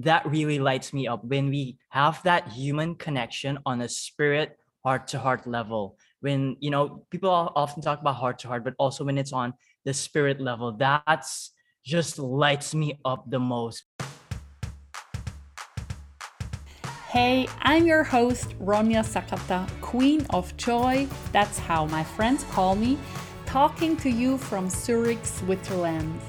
[0.00, 5.06] that really lights me up when we have that human connection on a spirit heart
[5.06, 9.04] to heart level when you know people often talk about heart to heart but also
[9.04, 9.52] when it's on
[9.84, 11.52] the spirit level that's
[11.84, 13.84] just lights me up the most
[17.10, 21.08] Hey, I'm your host, Ronja Sakata, Queen of Joy.
[21.32, 22.96] That's how my friends call me,
[23.46, 26.20] talking to you from Zurich, Switzerland.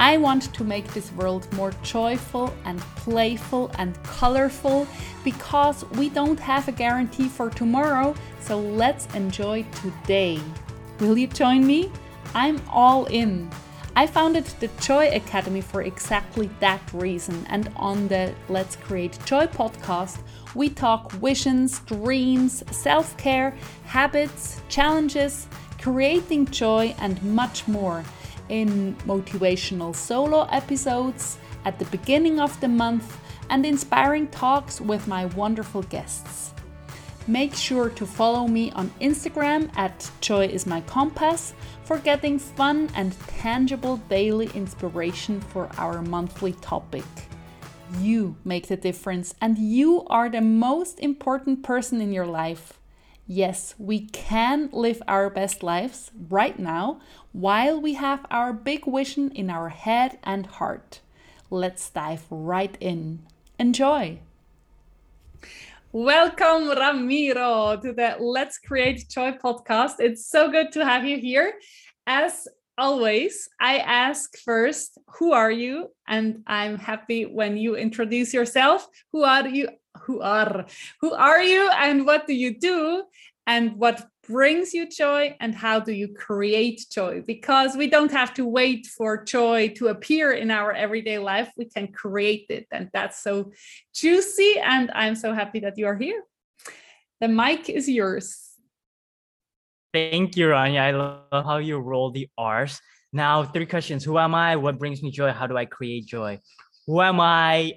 [0.00, 4.86] I want to make this world more joyful and playful and colorful
[5.24, 10.40] because we don't have a guarantee for tomorrow, so let's enjoy today.
[11.00, 11.90] Will you join me?
[12.32, 13.50] I'm all in.
[13.96, 19.46] I founded the Joy Academy for exactly that reason, and on the Let's Create Joy
[19.46, 20.18] podcast,
[20.54, 23.56] we talk visions, dreams, self care,
[23.86, 25.48] habits, challenges,
[25.80, 28.04] creating joy, and much more
[28.48, 33.18] in motivational solo episodes at the beginning of the month
[33.50, 36.52] and inspiring talks with my wonderful guests.
[37.26, 41.52] Make sure to follow me on Instagram at Joy is my compass
[41.84, 47.04] for getting fun and tangible daily inspiration for our monthly topic.
[48.00, 52.78] You make the difference, and you are the most important person in your life.
[53.30, 56.98] Yes, we can live our best lives right now
[57.32, 61.02] while we have our big vision in our head and heart.
[61.50, 63.18] Let's dive right in.
[63.58, 64.20] Enjoy!
[65.92, 69.96] Welcome, Ramiro, to the Let's Create Joy podcast.
[69.98, 71.52] It's so good to have you here.
[72.06, 72.48] As
[72.78, 75.88] always, I ask first, who are you?
[76.06, 78.88] And I'm happy when you introduce yourself.
[79.12, 79.68] Who are you?
[80.08, 80.64] Who are
[81.02, 83.04] who are you and what do you do
[83.46, 87.22] and what brings you joy and how do you create joy?
[87.26, 91.52] Because we don't have to wait for joy to appear in our everyday life.
[91.58, 93.52] We can create it and that's so
[93.94, 96.22] juicy and i'm so happy that you are here.
[97.20, 98.52] The mic is yours.
[99.92, 102.80] Thank you Ronja i love how you roll the r's.
[103.12, 104.04] Now three questions.
[104.04, 104.56] Who am i?
[104.56, 105.32] What brings me joy?
[105.32, 106.40] How do i create joy?
[106.86, 107.74] Who am i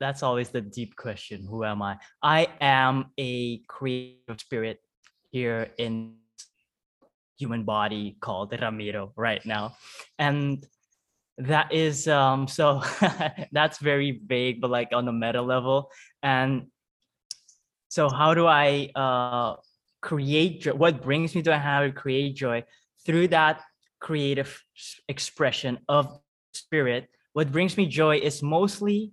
[0.00, 1.96] that's always the deep question who am i?
[2.22, 4.80] I am a creative spirit
[5.30, 6.14] here in
[7.38, 9.76] human body called ramiro right now.
[10.18, 10.66] And
[11.38, 12.82] that is um so
[13.52, 15.90] that's very vague but like on the meta level.
[16.22, 16.66] And
[17.88, 19.56] so how do i uh
[20.00, 22.64] create joy what brings me to how to create joy?
[23.06, 23.62] Through that
[24.00, 24.62] creative
[25.08, 26.20] expression of
[26.54, 29.12] spirit what brings me joy is mostly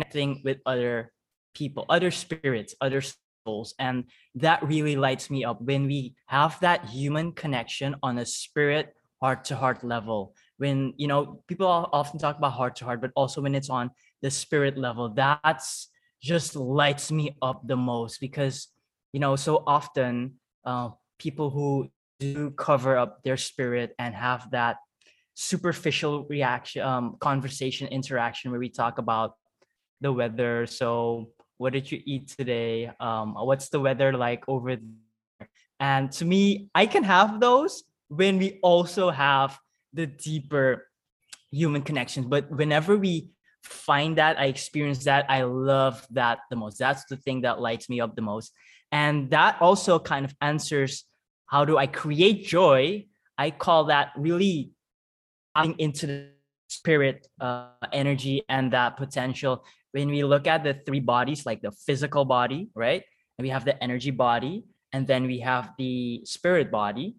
[0.00, 1.12] connecting with other
[1.54, 3.02] people, other spirits, other
[3.44, 3.74] souls.
[3.78, 4.04] And
[4.36, 9.44] that really lights me up when we have that human connection on a spirit heart
[9.46, 10.34] to heart level.
[10.56, 13.90] When, you know, people often talk about heart to heart, but also when it's on
[14.22, 15.88] the spirit level, that's
[16.22, 18.68] just lights me up the most because,
[19.12, 20.34] you know, so often
[20.64, 24.76] uh, people who do cover up their spirit and have that
[25.34, 29.32] superficial reaction um, conversation interaction where we talk about
[30.00, 30.66] the weather.
[30.66, 32.90] So, what did you eat today?
[33.00, 35.48] Um, what's the weather like over there?
[35.78, 39.58] And to me, I can have those when we also have
[39.92, 40.86] the deeper
[41.50, 42.26] human connections.
[42.26, 43.30] But whenever we
[43.62, 46.78] find that, I experience that, I love that the most.
[46.78, 48.52] That's the thing that lights me up the most.
[48.92, 51.04] And that also kind of answers
[51.46, 53.06] how do I create joy?
[53.36, 54.70] I call that really
[55.78, 56.28] into the
[56.68, 61.72] spirit uh, energy and that potential when we look at the three bodies, like the
[61.72, 63.02] physical body, right?
[63.38, 67.16] And we have the energy body, and then we have the spirit body.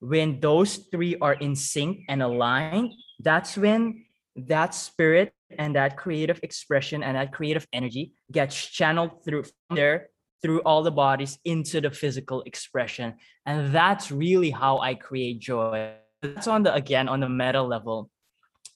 [0.00, 4.04] When those three are in sync and aligned, that's when
[4.36, 10.08] that spirit and that creative expression and that creative energy gets channeled through there
[10.40, 13.14] through all the bodies into the physical expression.
[13.44, 15.94] And that's really how I create joy.
[16.22, 18.10] That's on the again on the meta level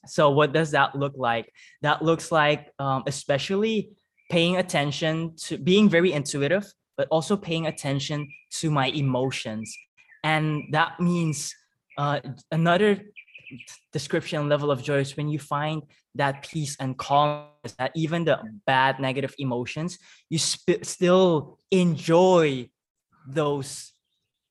[0.06, 1.52] so what does that look like?
[1.82, 3.90] That looks like um, especially
[4.30, 6.64] paying attention to being very intuitive,
[6.96, 9.76] but also paying attention to my emotions.
[10.24, 11.54] And that means
[11.98, 12.20] uh,
[12.50, 13.02] another
[13.92, 15.82] description level of joy is when you find
[16.14, 19.98] that peace and calmness, that even the bad negative emotions,
[20.30, 22.68] you sp- still enjoy
[23.26, 23.92] those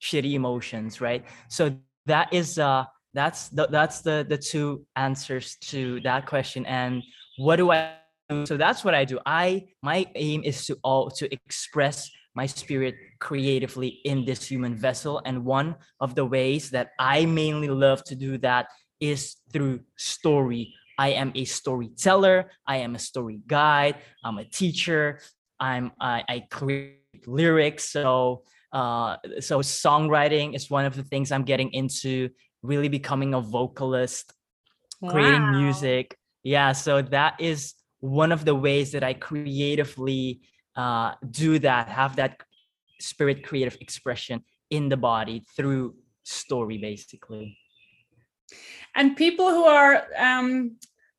[0.00, 1.24] shitty emotions, right?
[1.48, 7.02] So that is uh that's the that's the the two answers to that question and
[7.38, 7.92] what do i
[8.28, 12.46] do so that's what i do i my aim is to all to express my
[12.46, 18.02] spirit creatively in this human vessel and one of the ways that i mainly love
[18.04, 18.66] to do that
[19.00, 22.50] is through story I am a storyteller.
[22.66, 23.96] I am a story guide.
[24.22, 25.20] I'm a teacher.
[25.58, 27.88] I'm I, I create lyrics.
[27.88, 28.42] So
[28.72, 32.30] uh, so songwriting is one of the things I'm getting into.
[32.62, 34.32] Really becoming a vocalist,
[35.08, 35.58] creating Wow.
[35.58, 36.16] music.
[36.42, 36.72] Yeah.
[36.72, 40.40] So that is one of the ways that I creatively
[40.76, 41.88] uh, do that.
[41.88, 42.42] Have that
[43.00, 45.94] spirit creative expression in the body through
[46.24, 47.58] story, basically.
[48.94, 50.76] and people who are um,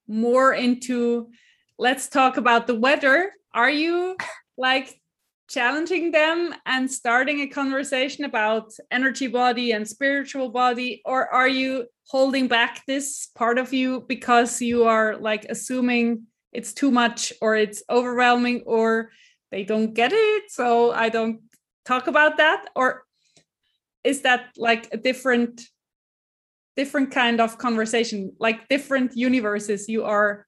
[0.07, 1.29] more into
[1.77, 4.15] let's talk about the weather are you
[4.57, 4.99] like
[5.53, 11.01] challenging them and starting a conversation about energy body and spiritual body?
[11.05, 16.73] Or are you holding back this part of you because you are like assuming it's
[16.73, 19.11] too much or it's overwhelming or
[19.51, 20.43] they don't get it?
[20.49, 21.41] So i don't
[21.85, 22.69] talk about that.
[22.75, 23.03] Or
[24.03, 25.61] is that like a different
[26.75, 30.47] different kind of conversation like different universes you are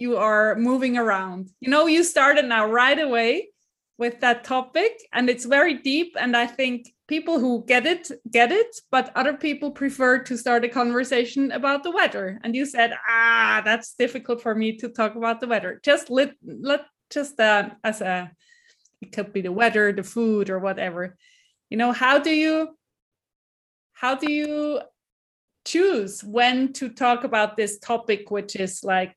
[0.00, 1.50] you are moving around.
[1.60, 3.48] You know you started now right away
[3.98, 8.52] with that topic and it's very deep and i think people who get it get
[8.52, 12.38] it but other people prefer to start a conversation about the weather.
[12.44, 15.80] And you said ah that's difficult for me to talk about the weather.
[15.82, 18.30] Just let let just uh, as a
[19.00, 21.16] it could be the weather the food or whatever.
[21.70, 22.76] You know how do you
[23.94, 24.80] how do you
[25.64, 29.16] choose when to talk about this topic which is like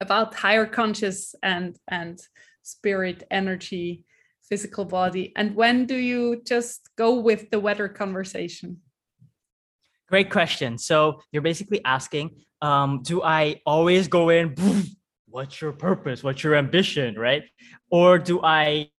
[0.00, 2.20] about higher conscious and and
[2.62, 4.04] spirit energy
[4.48, 8.80] physical body and when do you just go with the weather conversation
[10.08, 10.76] Great question.
[10.76, 12.30] So you're basically asking,
[12.60, 14.54] um, do I always go in,
[15.26, 16.22] what's your purpose?
[16.22, 17.18] What's your ambition?
[17.18, 17.44] Right?
[17.90, 18.90] Or do I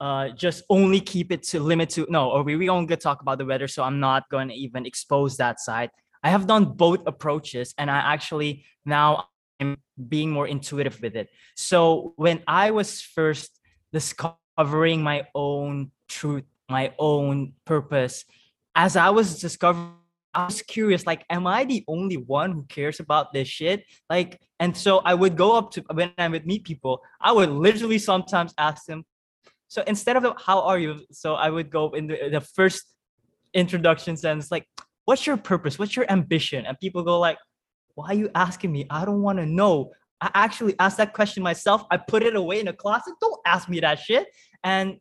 [0.00, 3.38] uh, just only keep it to limit to no, or we, we only talk about
[3.38, 5.90] the weather, so I'm not going to even expose that side.
[6.24, 9.26] I have done both approaches, and I actually now
[9.62, 9.78] I'm
[10.08, 11.28] being more intuitive with it.
[11.56, 13.50] So when I was first
[13.92, 18.24] discovering my own truth, my own purpose,
[18.74, 19.94] as I was discovering,
[20.34, 23.84] I was curious, like, am I the only one who cares about this shit?
[24.08, 27.50] Like, and so I would go up to when I would meet people, I would
[27.50, 29.04] literally sometimes ask them.
[29.68, 31.00] So instead of the, how are you?
[31.12, 32.82] So I would go in the, the first
[33.52, 34.66] introduction sentence, like,
[35.04, 35.78] what's your purpose?
[35.78, 36.64] What's your ambition?
[36.64, 37.38] And people go like,
[37.94, 38.86] why are you asking me?
[38.90, 39.92] I don't want to know.
[40.20, 41.84] I actually asked that question myself.
[41.90, 43.14] I put it away in a closet.
[43.20, 44.28] Don't ask me that shit.
[44.62, 44.98] And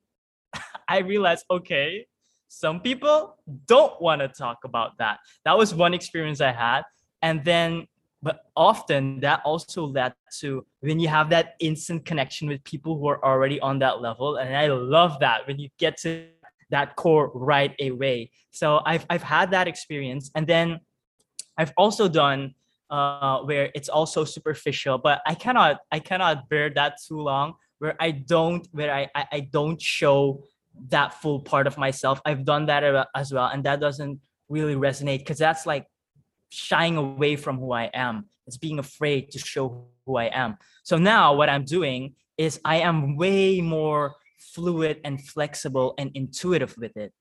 [0.88, 2.08] I realized, okay,
[2.48, 5.20] some people don't want to talk about that.
[5.46, 6.82] That was one experience I had.
[7.22, 7.88] And then,
[8.22, 13.08] but often that also led to when you have that instant connection with people who
[13.08, 14.36] are already on that level.
[14.36, 16.26] And I love that when you get to
[16.72, 18.32] that core right away.
[18.52, 20.32] So I've, I've had that experience.
[20.36, 20.80] And then
[21.58, 22.56] I've also done
[22.92, 27.56] uh, where it's also superficial, but I cannot I cannot bear that too long.
[27.80, 30.44] Where I don't where I I, I don't show
[30.90, 32.22] that full part of myself.
[32.26, 32.84] I've done that
[33.16, 35.88] as well, and that doesn't really resonate because that's like
[36.50, 38.26] shying away from who I am.
[38.46, 40.58] It's being afraid to show who I am.
[40.84, 44.16] So now what I'm doing is I am way more
[44.54, 47.14] fluid and flexible and intuitive with it.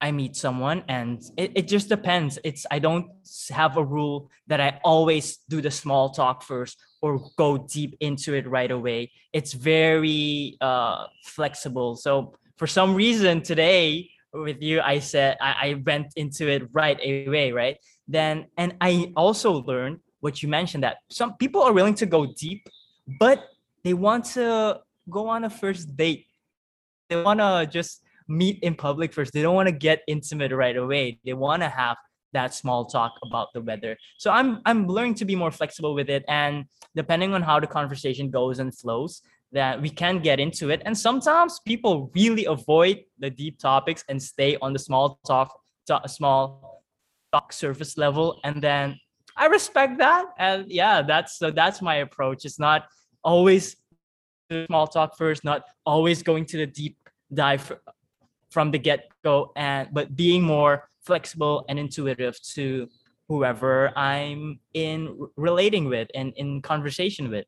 [0.00, 2.38] I meet someone and it, it just depends.
[2.44, 3.10] It's I don't
[3.50, 8.34] have a rule that I always do the small talk first or go deep into
[8.34, 9.10] it right away.
[9.32, 11.96] It's very uh flexible.
[11.96, 16.98] So for some reason today with you, I said I, I went into it right
[17.02, 17.76] away, right?
[18.06, 22.26] Then and I also learned what you mentioned that some people are willing to go
[22.26, 22.68] deep,
[23.18, 23.44] but
[23.82, 24.80] they want to
[25.10, 26.26] go on a first date.
[27.08, 29.32] They want to just meet in public first.
[29.32, 31.18] They don't want to get intimate right away.
[31.24, 31.96] They want to have
[32.32, 33.96] that small talk about the weather.
[34.18, 37.66] So I'm I'm learning to be more flexible with it and depending on how the
[37.66, 42.98] conversation goes and flows that we can get into it and sometimes people really avoid
[43.18, 45.58] the deep topics and stay on the small talk
[46.06, 46.84] small
[47.32, 48.98] talk surface level and then
[49.36, 52.88] I respect that and yeah that's so that's my approach it's not
[53.24, 53.76] always
[54.66, 56.98] small talk first not always going to the deep
[57.32, 57.72] dive
[58.50, 62.88] from the get-go and but being more flexible and intuitive to
[63.28, 67.46] whoever i'm in relating with and in conversation with.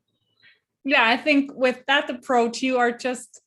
[0.84, 3.40] Yeah i think with that approach you are just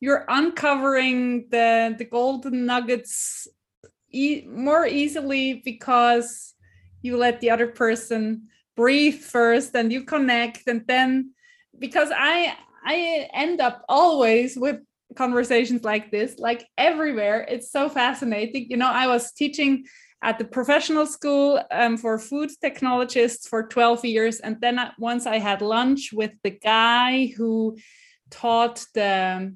[0.00, 3.48] you're uncovering the the golden nuggets
[4.10, 6.54] e- more easily because
[7.02, 11.30] you let the other person breathe first and you connect and then
[11.78, 14.80] because i i end up always with
[15.16, 19.84] conversations like this like everywhere it's so fascinating you know i was teaching
[20.24, 24.40] at the professional school um, for food technologists for 12 years.
[24.40, 27.76] And then once I had lunch with the guy who
[28.30, 29.54] taught the,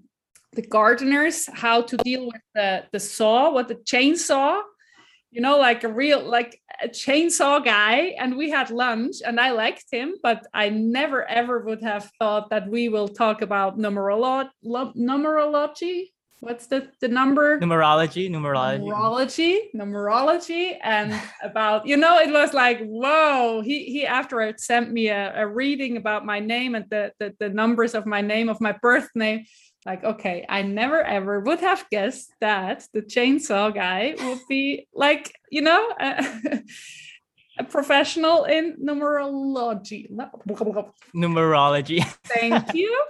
[0.52, 4.60] the gardeners how to deal with the, the saw, what the chainsaw,
[5.30, 8.14] you know, like a real, like a chainsaw guy.
[8.18, 12.50] And we had lunch and I liked him, but I never ever would have thought
[12.50, 16.06] that we will talk about numerolo- numerology
[16.40, 22.80] what's the the number numerology numerology numerology numerology and about you know it was like
[22.82, 27.12] whoa he he after it sent me a, a reading about my name and the,
[27.18, 29.44] the the numbers of my name of my birth name
[29.86, 35.34] like okay i never ever would have guessed that the chainsaw guy would be like
[35.50, 36.24] you know a,
[37.58, 40.08] a professional in numerology.
[41.14, 42.04] Numerology.
[42.24, 43.04] Thank you.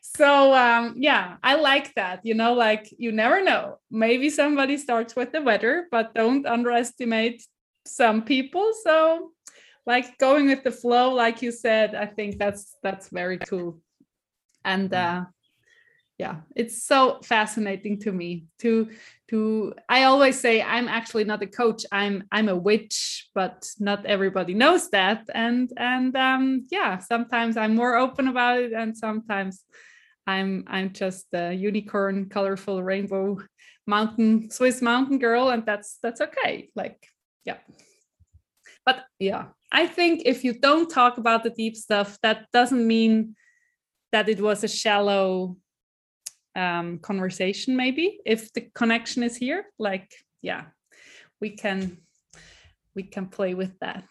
[0.00, 3.78] So um yeah i like that you know like you never know.
[3.90, 7.44] Maybe somebody starts with the weather but don't underestimate
[7.86, 8.72] some people.
[8.84, 9.32] So
[9.86, 13.80] like going with the flow like you said i think that's that's very cool.
[14.64, 15.22] And mm-hmm.
[15.22, 15.24] uh
[16.22, 18.30] yeah it's so fascinating to me
[18.62, 18.88] to
[19.30, 24.06] to i always say i'm actually not a coach i'm i'm a witch but not
[24.06, 29.64] everybody knows that and and um yeah sometimes i'm more open about it and sometimes
[30.26, 33.38] I'm I'm just a unicorn, colorful rainbow
[33.86, 36.70] mountain Swiss mountain girl, and that's that's okay.
[36.76, 37.06] Like,
[37.44, 37.58] yeah.
[38.86, 43.34] But yeah, I think if you don't talk about the deep stuff, that doesn't mean
[44.12, 45.56] that it was a shallow
[46.56, 47.76] um, conversation.
[47.76, 50.64] Maybe if the connection is here, like, yeah,
[51.40, 51.98] we can
[52.94, 54.04] we can play with that.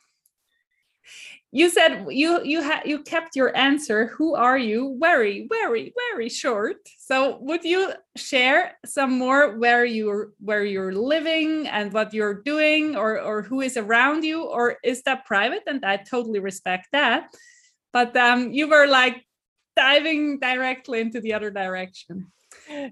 [1.52, 4.98] You said you you had you kept your answer who are you?
[5.00, 6.78] Very very very short.
[6.98, 12.96] So would you share some more where you're where you're living and what you're doing
[12.96, 14.44] or or who is around you?
[14.44, 15.64] Or is that private?
[15.68, 17.28] And i totally respect that.
[17.92, 19.26] But um you were like
[19.76, 22.32] diving directly into the other direction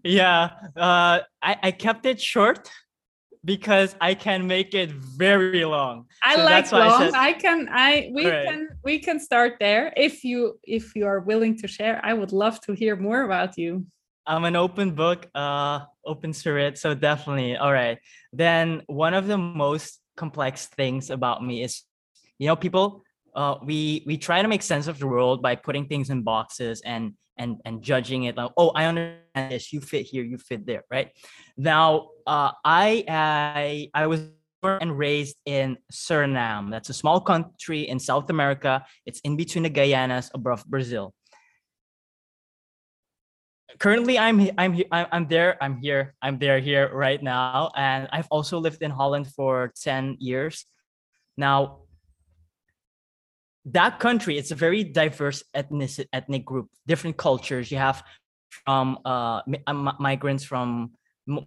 [0.04, 2.70] yeah uh i i kept it short
[3.46, 6.06] because I can make it very long.
[6.24, 6.82] I so like long.
[6.82, 8.46] I, said, I, can I we right.
[8.46, 12.02] can we can start there if you if you are willing to share.
[12.04, 13.86] I would love to hear more about you.
[14.26, 17.56] I'm an open book, uh open spirit, so definitely.
[17.56, 17.98] All right.
[18.34, 21.84] Then one of the most complex things about me is
[22.38, 23.04] you know people
[23.40, 26.82] uh we we try to make sense of the world by putting things in boxes
[26.84, 29.72] and and and judging it like oh i understand this.
[29.72, 31.10] You fit here you fit there right?
[31.56, 34.28] Now uh, i i i was
[34.62, 36.70] born and raised in suriname.
[36.70, 38.84] That's a small country in south america.
[39.08, 41.16] It's in between the guyanas above brazil.
[43.80, 47.72] Currently i'm i'm i'm there i'm here i'm there here right now.
[47.78, 50.66] And i've also lived in holland for 10 years.
[51.38, 51.88] Now
[53.72, 58.04] that country it's a very diverse ethnic ethnic group different cultures you have
[58.66, 60.92] from uh, uh migrants from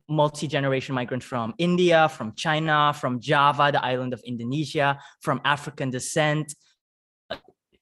[0.08, 6.54] multi-generation migrants from india from china from java the island of indonesia from african descent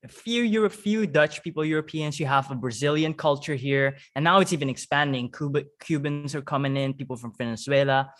[0.03, 2.19] a few Europe, few Dutch people, Europeans.
[2.19, 5.31] You have a Brazilian culture here, and now it's even expanding.
[5.31, 8.11] Cuba, Cubans are coming in, people from Venezuela.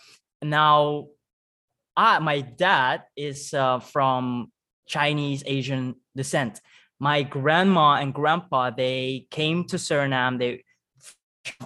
[0.43, 1.07] Now,
[1.97, 4.51] I, my dad is uh, from
[4.87, 6.61] Chinese Asian descent.
[6.99, 10.39] My grandma and grandpa they came to Suriname.
[10.39, 10.63] They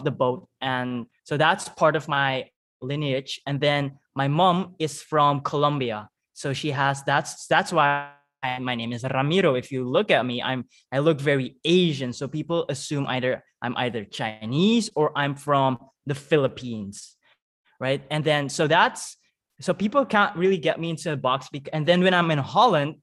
[0.04, 2.50] the boat, and so that's part of my
[2.82, 3.42] lineage.
[3.46, 8.12] And then my mom is from Colombia, so she has that's that's why
[8.60, 9.56] my name is Ramiro.
[9.56, 13.76] If you look at me, I'm I look very Asian, so people assume either I'm
[13.78, 17.18] either Chinese or I'm from the Philippines,
[17.80, 18.02] right?
[18.10, 19.18] And then so that's
[19.62, 21.48] so people can't really get me into a box.
[21.52, 22.96] Because, and then when I'm in Holland,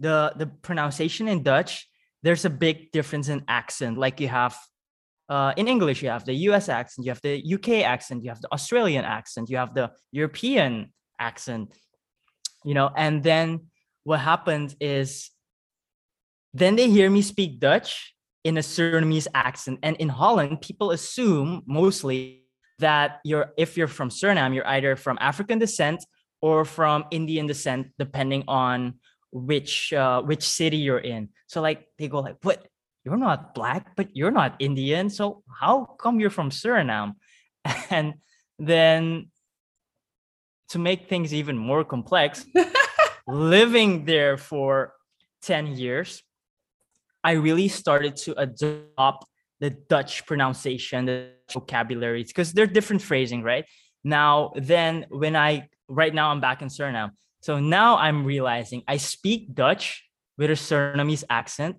[0.00, 1.88] the the pronunciation in Dutch,
[2.22, 3.98] there's a big difference in accent.
[3.98, 4.56] Like you have
[5.28, 8.40] uh, in English, you have the US accent, you have the UK accent, you have
[8.40, 11.74] the Australian accent, you have the European accent,
[12.64, 13.66] you know, and then
[14.04, 15.30] what happens is
[16.54, 18.14] then they hear me speak Dutch
[18.44, 19.78] in a Surinamese accent.
[19.82, 22.44] And in Holland, people assume mostly
[22.78, 26.04] that you're if you're from Suriname, you're either from African descent
[26.40, 28.94] or from Indian descent, depending on
[29.32, 31.28] which uh, which city you're in.
[31.46, 32.66] So like they go like, "What?
[33.04, 35.08] You're not black, but you're not Indian.
[35.08, 37.14] So how come you're from Suriname?"
[37.90, 38.14] And
[38.58, 39.30] then
[40.70, 42.44] to make things even more complex,
[43.26, 44.92] living there for
[45.42, 46.22] 10 years,
[47.24, 49.26] I really started to adopt
[49.60, 53.64] the Dutch pronunciation, the vocabularies, because they're different phrasing, right?
[54.04, 58.96] Now, then when I right now I'm back in Suriname, So now I'm realizing I
[58.96, 60.04] speak Dutch
[60.36, 61.76] with a Surinamese accent,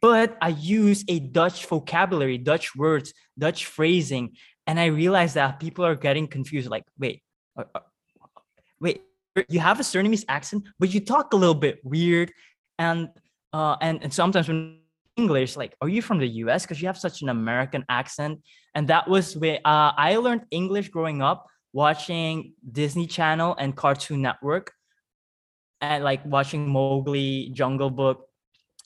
[0.00, 4.36] but I use a Dutch vocabulary, Dutch words, Dutch phrasing.
[4.66, 7.22] And I realize that people are getting confused like, wait,
[7.56, 7.80] uh, uh,
[8.80, 9.02] wait,
[9.48, 12.32] you have a Surinamese accent, but you talk a little bit weird.
[12.78, 13.08] And
[13.52, 14.78] uh, and, and sometimes when
[15.16, 16.62] English, like, are you from the US?
[16.62, 18.40] Because you have such an American accent.
[18.74, 24.22] And that was where uh, I learned English growing up, watching Disney Channel and Cartoon
[24.22, 24.72] Network,
[25.80, 28.26] and like watching Mowgli, Jungle Book.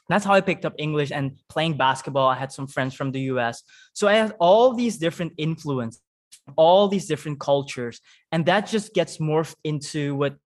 [0.09, 2.29] That's how I picked up English and playing basketball.
[2.29, 3.63] I had some friends from the US.
[3.95, 6.03] So I had all these different influences,
[6.57, 8.01] all these different cultures.
[8.31, 10.37] And that just gets morphed into what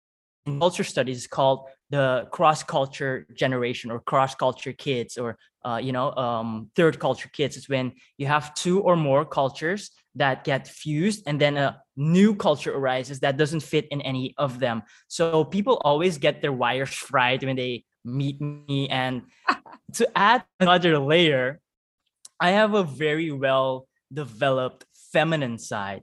[0.61, 5.93] culture studies is called the cross culture generation or cross culture kids or uh, you
[5.93, 10.67] know um, third culture kids is when you have two or more cultures that get
[10.67, 14.83] fused and then a new culture arises that doesn't fit in any of them.
[15.07, 18.89] So people always get their wires fried when they meet me.
[18.89, 19.23] And
[19.95, 21.61] to add another layer
[22.41, 26.03] i have a very well developed feminine side.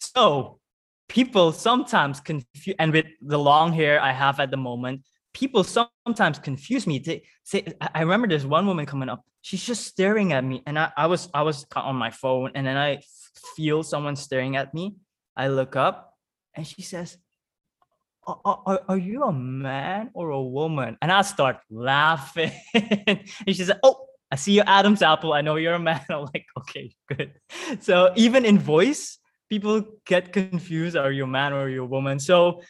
[0.00, 0.60] So
[1.08, 5.02] people sometimes confuse and with the long hair i have at the moment
[5.38, 6.98] people sometimes confuse me.
[6.98, 9.24] They say i remember there's one woman coming up.
[9.42, 12.66] She's just staring at me and i, I was i was on my phone and
[12.66, 13.00] then i
[13.56, 14.96] feel someone staring at me.
[15.36, 16.14] I look up
[16.54, 17.16] and she says
[18.26, 20.98] are, are, are you a man or a woman?
[21.00, 22.52] And i start laughing.
[22.74, 23.24] And
[23.56, 25.32] she said oh i see your adam's apple.
[25.32, 26.04] I know you're a man.
[26.10, 27.32] I'm like okay good.
[27.80, 31.86] So even in voice people get confused are you a man or are you a
[31.86, 32.18] woman?
[32.18, 32.62] So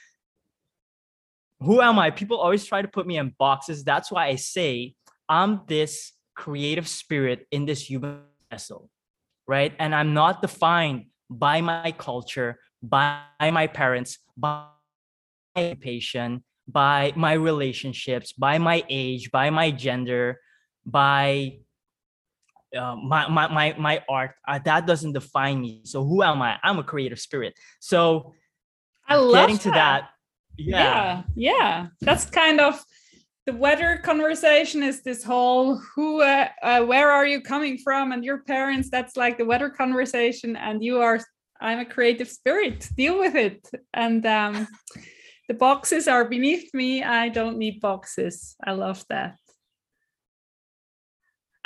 [1.60, 2.10] who am i?
[2.10, 3.84] People always try to put me in boxes.
[3.84, 4.94] That's why i say
[5.28, 8.20] i'm this creative spirit in this human
[8.50, 8.90] vessel
[9.46, 9.72] right?
[9.78, 14.66] And i'm not defined by my culture by my parents by
[15.56, 20.38] my occupation by my relationships by my age by my gender
[20.86, 21.58] by
[22.76, 25.80] uh, my, my my my art uh, that doesn't define me.
[25.84, 26.58] So who am i?
[26.62, 27.54] I'm a creative spirit.
[27.80, 28.34] So
[29.08, 29.62] i love getting that.
[29.62, 30.10] to that
[30.58, 30.82] yeah.
[30.82, 31.86] yeah yeah.
[32.00, 32.82] That's kind of
[33.46, 38.24] the weather conversation is this whole who uh, uh, where are you coming from and
[38.24, 38.90] your parents.
[38.90, 41.20] That's like the weather conversation and you are
[41.60, 42.88] i'm a creative spirit.
[42.96, 43.68] Deal with it.
[43.94, 44.68] And um
[45.48, 47.02] the boxes are beneath me.
[47.02, 48.54] I don't need boxes.
[48.62, 49.38] I love that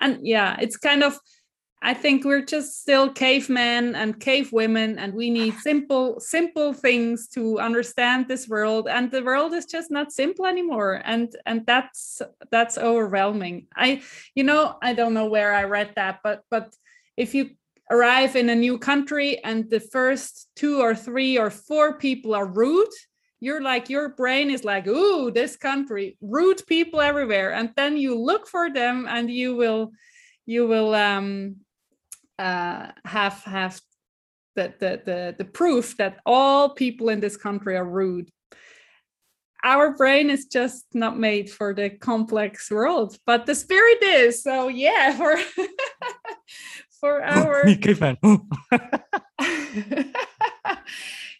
[0.02, 1.18] and yeah it's kind of
[1.80, 7.28] i think we're just still cavemen and cave women and we need simple simple things
[7.28, 8.88] to understand this world.
[8.88, 11.02] And the world is just not simple anymore.
[11.04, 13.66] And and that's that's overwhelming.
[13.76, 14.02] I
[14.34, 16.74] you know i don't know where i read that but but
[17.16, 17.50] if you
[17.90, 22.46] arrive in a new country and the first two or three or four people are
[22.46, 22.94] rude
[23.42, 28.16] you're like your brain is like ooh this country rude people everywhere and then you
[28.16, 29.90] look for them and you will
[30.46, 31.56] you will um
[32.38, 33.80] uh have have
[34.54, 38.30] the the the, the proof that all people in this country are rude.
[39.64, 44.68] Our brain is just not made for the complex world but the spirit is so
[44.68, 45.36] yeah for
[47.00, 47.64] for our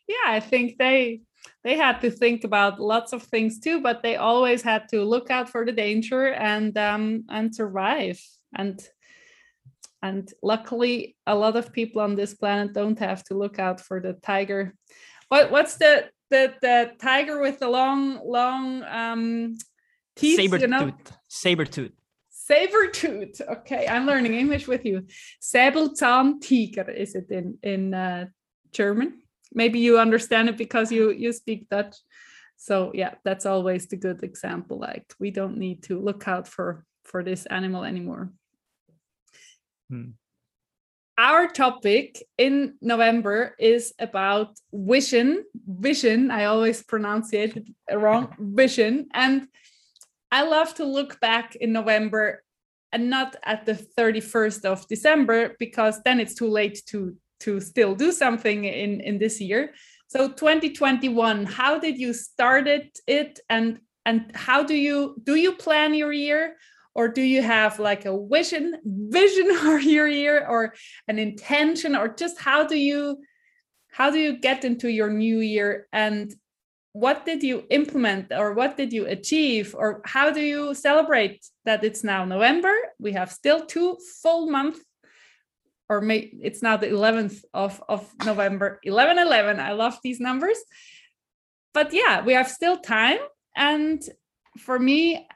[0.08, 1.20] yeah i think they
[1.64, 5.30] they had to think about lots of things too, but they always had to look
[5.30, 8.20] out for the danger and um, and survive.
[8.54, 8.80] And
[10.02, 14.00] and luckily, a lot of people on this planet don't have to look out for
[14.00, 14.74] the tiger.
[15.28, 19.56] What what's the the the tiger with the long long um,
[20.16, 20.36] teeth?
[20.36, 20.90] Saber you know?
[20.90, 21.12] tooth.
[21.28, 21.92] Saber tooth.
[22.28, 23.40] Saber tooth.
[23.48, 25.06] Okay, I'm learning English with you.
[25.40, 28.26] Säbelzahntiger is it in in uh,
[28.72, 29.22] German?
[29.54, 31.96] Maybe you understand it because you you speak dutch.
[32.56, 36.84] So yeah that's always the good example like we don't need to look out for
[37.04, 38.30] for this animal anymore.
[39.90, 40.12] Hmm.
[41.18, 49.08] our topic in november is about vision vision i always pronounce it wrong vision.
[49.12, 49.48] And
[50.30, 52.42] i love to look back in november
[52.92, 57.94] and not at the 31st of december because then it's too late to to still
[57.94, 59.74] do something in in this year.
[60.08, 65.52] So 2021 how did you start it, it and and how do you do you
[65.52, 66.56] plan your year?
[66.94, 70.74] Or do you have like a vision vision for your year or
[71.08, 73.18] an intention or just how do you
[73.90, 75.86] how do you get into your new year?
[75.92, 76.34] And
[76.92, 79.74] what did you implement or what did you achieve?
[79.76, 82.74] Or how do you celebrate that it's now november?
[82.98, 84.80] We have still two full months
[85.92, 89.60] or may, it's now the 11th of, of November, 11 11.
[89.60, 90.58] I love these numbers.
[91.74, 93.18] but yeah, we have still time.
[93.54, 94.00] And
[94.58, 95.28] for me,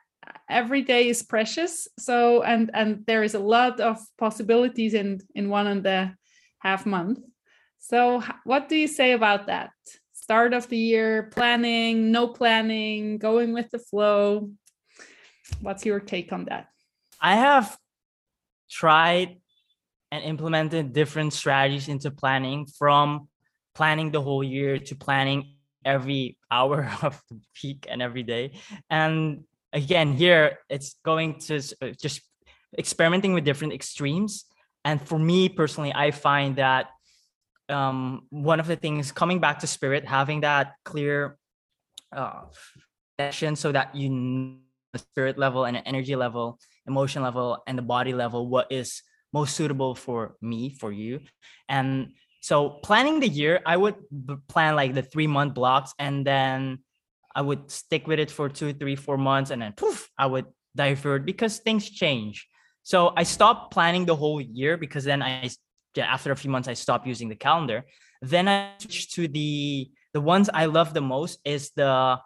[0.49, 1.89] every day is precious.
[1.99, 6.17] So and and there is a lot of possibilities in in one and a
[6.59, 7.19] half month.
[7.79, 9.71] So what do you say about that?
[10.13, 14.51] Start of the year, planning, no planning, going with the flow.
[15.61, 16.67] What's your take on that?
[17.21, 17.79] I have
[18.69, 19.37] tried
[20.13, 23.29] and implemented different strategies into planning from
[23.75, 28.53] planning the whole year to planning every hour of the week and every day.
[28.91, 32.23] And again, here it's going to uh, just
[32.79, 34.45] experimenting with different extremes.
[34.85, 36.91] And for me personally, I find that
[37.69, 41.37] um, one of the things coming back to spirit, having that clear
[42.13, 42.43] uh,
[43.55, 44.59] so that you know
[44.93, 49.03] the spirit level and energy level, emotion level, and the body level, what is
[49.39, 51.21] most suitable for me, for you.
[51.69, 51.89] And
[52.41, 52.57] so
[52.89, 53.97] planning the year, I would
[54.49, 56.59] plan like the three month blocks and then
[57.35, 60.47] I would stick with it for two, three, four months and then poof, I would
[60.75, 62.47] divert because things change.
[62.83, 65.51] So I stopped planning the whole year because then I
[65.99, 67.85] after a few months I stopped using the calendar.
[68.23, 72.19] Then I switched to the the ones I love the most is the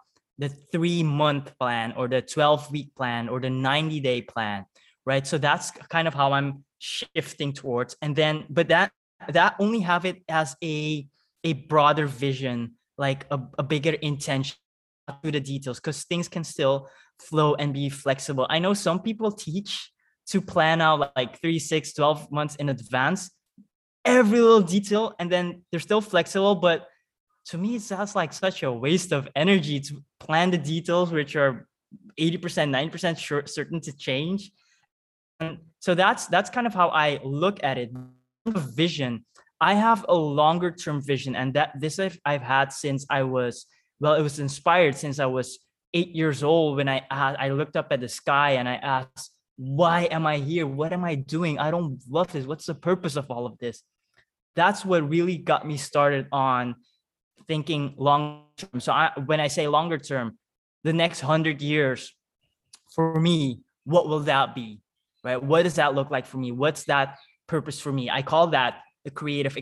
[0.43, 4.65] the three month plan or the 12 week plan or the 90 day plan,
[5.05, 5.27] right?
[5.27, 7.97] So that's kind of how I'm shifting towards.
[8.03, 8.91] And then, but that
[9.29, 11.07] that only have it as a
[11.45, 14.57] a broader vision like a, a bigger intention
[15.23, 16.89] to the details because things can still
[17.19, 19.91] flow and be flexible i know some people teach
[20.27, 23.31] to plan out like 3 6 12 months in advance
[24.05, 26.87] every little detail and then they're still flexible but
[27.47, 31.37] to me it sounds like such a waste of energy to plan the details which
[31.37, 31.67] are
[32.19, 34.53] 80% 90% sure, certain to change
[35.79, 37.91] so that's that's kind of how i look at it.
[38.47, 39.25] Vision.
[39.61, 43.67] I have a longer term vision and that this I've, I've had since i was
[44.01, 45.59] well it was inspired since i was
[45.93, 49.31] eight years old when i i looked up at the sky and i asked
[49.63, 50.67] why am i here?
[50.67, 51.59] What am i doing?
[51.59, 52.47] I don't love this.
[52.47, 53.83] What's the purpose of all of this?
[54.57, 56.77] That's what really got me started on
[57.47, 58.81] thinking long term.
[58.81, 60.39] So I, when i say longer term
[60.85, 62.15] the next 100 years
[62.95, 64.81] for me what will that be
[65.23, 67.19] right what does that look like for me what's that
[67.51, 68.09] purpose for me.
[68.09, 69.59] I call that the creative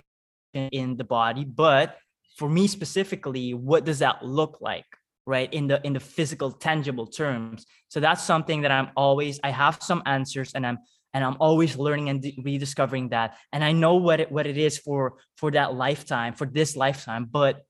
[0.53, 1.97] in the body, but
[2.37, 4.85] for me specifically, what does that look like?
[5.27, 9.51] right in the in the physical tangible terms so that's something that i'm always i
[9.51, 10.79] have some answers and i'm
[11.13, 14.79] and i'm always learning and rediscovering that and i know what it what it is
[14.79, 17.61] for for that lifetime for this lifetime but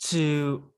[0.00, 0.68] to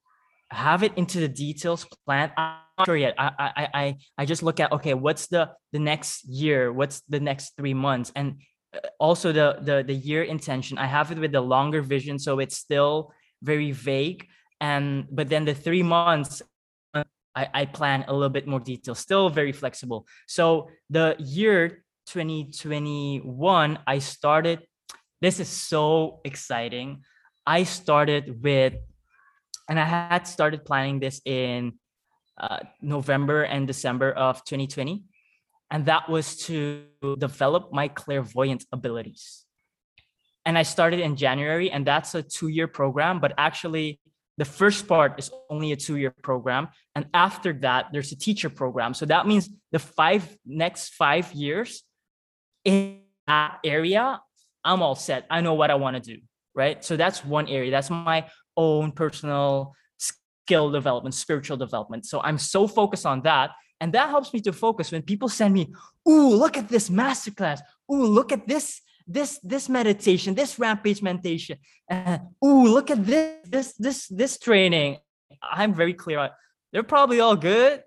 [0.50, 4.42] have it into the details plan i'm not sure yet i i i i just
[4.42, 6.72] look at okay what's the the next year?
[6.72, 8.10] What's the next three months?
[8.16, 8.42] And
[8.74, 12.38] uh, also the the the year intention i have it with the longer vision so
[12.38, 14.26] it's still very vague.
[14.60, 16.42] And but then the three months
[17.32, 20.06] I, I plan a little bit more detail still very flexible.
[20.26, 24.66] So the year 2021 i started
[25.20, 27.04] this is so exciting.
[27.46, 28.74] I started with
[29.70, 31.72] and i had started planning this in
[32.38, 35.04] uh, november and december of 2020
[35.70, 36.84] and that was to
[37.18, 39.44] develop my clairvoyant abilities.
[40.44, 44.00] And I started in January, and that's a two year program, but actually,
[44.36, 46.68] the first part is only a two year program.
[46.94, 48.94] And after that, there's a teacher program.
[48.94, 51.82] So that means the five next five years
[52.64, 54.20] in that area,
[54.64, 55.26] I'm all set.
[55.30, 56.22] I know what I want to do.
[56.54, 56.82] Right.
[56.82, 57.70] So that's one area.
[57.70, 58.26] That's my
[58.66, 62.06] own personal skill development, spiritual development.
[62.06, 65.54] So I'm so focused on that and that helps me to focus when people send
[65.54, 65.72] me,
[66.08, 67.60] ooh, look at this masterclass.
[67.90, 71.58] Ooh, look at this, this, this meditation, this rampage meditation.
[71.90, 74.98] Uh, ooh, look at this, this, this, this training.
[75.42, 76.30] I'm very clear.
[76.72, 77.82] They're probably all good.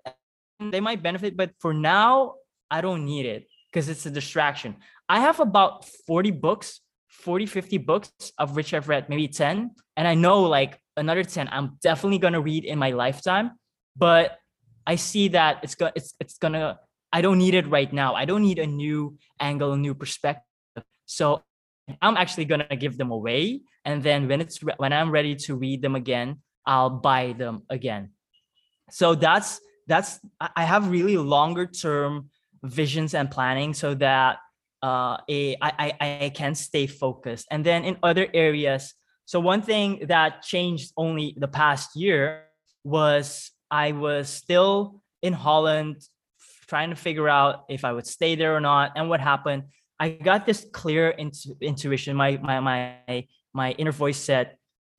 [0.58, 2.34] They might benefit, but for now,
[2.70, 4.76] I don't need it because it's a distraction.
[5.08, 6.80] I have about 40 books,
[7.22, 9.70] 40, 50 books, of which I've read maybe 10.
[9.96, 13.52] And I know like another 10 I'm definitely to read in my lifetime.
[13.96, 14.38] But
[14.86, 16.78] I see that it's going it's it's gonna
[17.12, 18.14] I don't need it right now.
[18.14, 20.42] I don't need a new angle, a new perspective.
[21.06, 21.42] So
[22.02, 25.80] I'm actually gonna give them away, and then when it's when I'm ready to read
[25.80, 28.10] them again, I'll buy them again.
[28.90, 32.30] So that's that's I have really longer term
[32.62, 34.38] visions and planning so that
[34.84, 35.88] uh, a, I, I,
[36.26, 37.46] I can stay focused.
[37.50, 38.82] And then in other areas,
[39.24, 42.44] so one thing that changed only the past year
[42.84, 45.96] was I was still in Holland
[46.66, 48.92] trying to figure out if I would stay there or not.
[48.96, 49.62] And what happened,
[49.98, 52.14] I got this clear intu- intuition.
[52.16, 54.56] My, my, my, my inner voice said,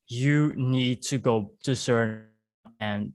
[0.08, 2.26] you need to go to Suriname
[2.80, 3.14] and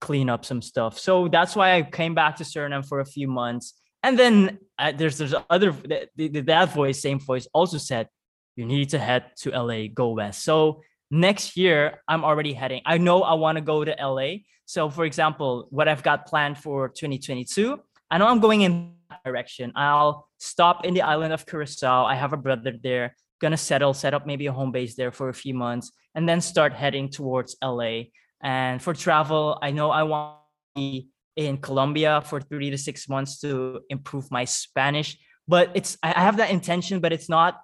[0.00, 0.98] clean up some stuff.
[0.98, 3.74] So that's why I came back to Suriname for a few months.
[4.04, 8.08] And then uh, there's there's other the, the, that voice, same voice, also said
[8.54, 10.44] you need to head to LA, go west.
[10.44, 12.82] So next year I'm already heading.
[12.84, 14.44] I know I want to go to LA.
[14.66, 19.24] So for example, what I've got planned for 2022, I know I'm going in that
[19.24, 19.72] direction.
[19.74, 22.04] I'll stop in the island of Curacao.
[22.04, 23.16] I have a brother there.
[23.40, 26.42] Gonna settle, set up maybe a home base there for a few months, and then
[26.42, 28.12] start heading towards LA.
[28.42, 30.36] And for travel, I know I want
[30.76, 35.18] to be in Colombia for three to six months to improve my Spanish.
[35.46, 37.60] But it's I have that intention, but it's not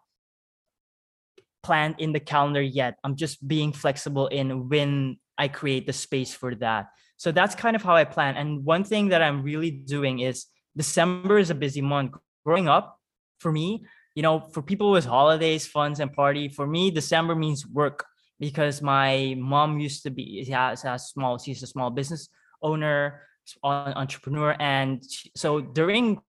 [1.63, 2.97] planned in the calendar yet.
[3.05, 6.89] I'm just being flexible in when I create the space for that.
[7.17, 8.37] So that's kind of how I plan.
[8.37, 12.15] And one thing that I'm really doing is December is a busy month.
[12.45, 12.99] Growing up,
[13.39, 17.67] for me, you know, for people with holidays, funds, and party, for me, December means
[17.67, 18.05] work
[18.39, 22.29] because my mom used to be yeah, a small, she's a small business
[22.63, 23.23] owner,
[23.63, 25.03] entrepreneur, and
[25.37, 26.21] so during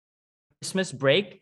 [0.62, 1.42] Christmas break,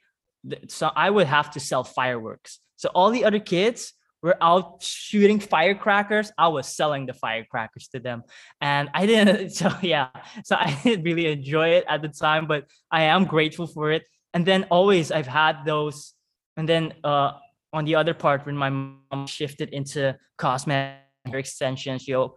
[0.68, 2.60] so I would have to sell fireworks.
[2.78, 6.32] So all the other kids were out shooting firecrackers.
[6.38, 8.24] I was selling the firecrackers to them.
[8.62, 10.10] And I didn't, so yeah,
[10.44, 14.04] so I didn't really enjoy it at the time, but I am grateful for it.
[14.34, 16.14] And then always I've had those.
[16.58, 17.32] And then uh,
[17.74, 22.36] on the other part, when my mom shifted into cosmetic extensions, you know,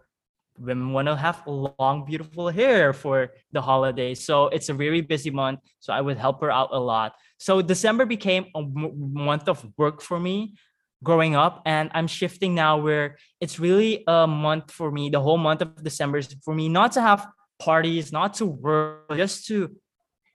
[0.57, 4.25] women want to have long, beautiful hair for the holidays.
[4.25, 5.59] So it's a very busy month.
[5.79, 7.13] So I would help her out a lot.
[7.37, 10.55] So December became a month of work for me
[11.03, 15.37] growing up and i'm shifting now where it's really a month for me the whole
[15.37, 17.27] month of december is for me not to have
[17.59, 19.69] parties not to work just to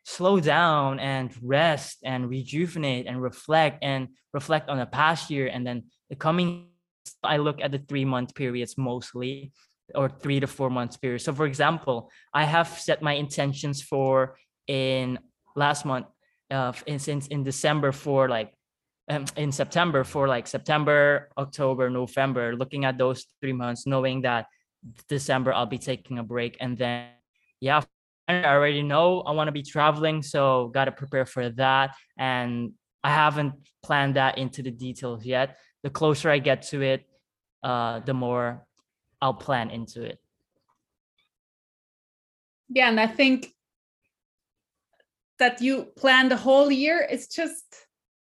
[0.04, 5.66] slow down and rest and rejuvenate and reflect and reflect on the past year and
[5.66, 6.68] then the coming
[7.24, 9.50] i look at the three month periods mostly
[9.94, 11.20] or three to four months period.
[11.20, 15.18] So for example i have set my intentions for in
[15.56, 16.06] last month
[16.50, 18.52] uh, in, since in December for like
[19.10, 24.46] um, in September for like September, October, November, looking at those three months, knowing that
[25.08, 27.08] December I'll be taking a break, and then
[27.60, 27.80] yeah,
[28.28, 32.72] I already know I want to be traveling, so got to prepare for that, and
[33.02, 35.56] I haven't planned that into the details yet.
[35.82, 37.06] The closer I get to it,
[37.62, 38.66] uh, the more
[39.20, 40.20] I'll plan into it.
[42.68, 43.54] Yeah, and I think
[45.38, 47.64] that you plan the whole year it's just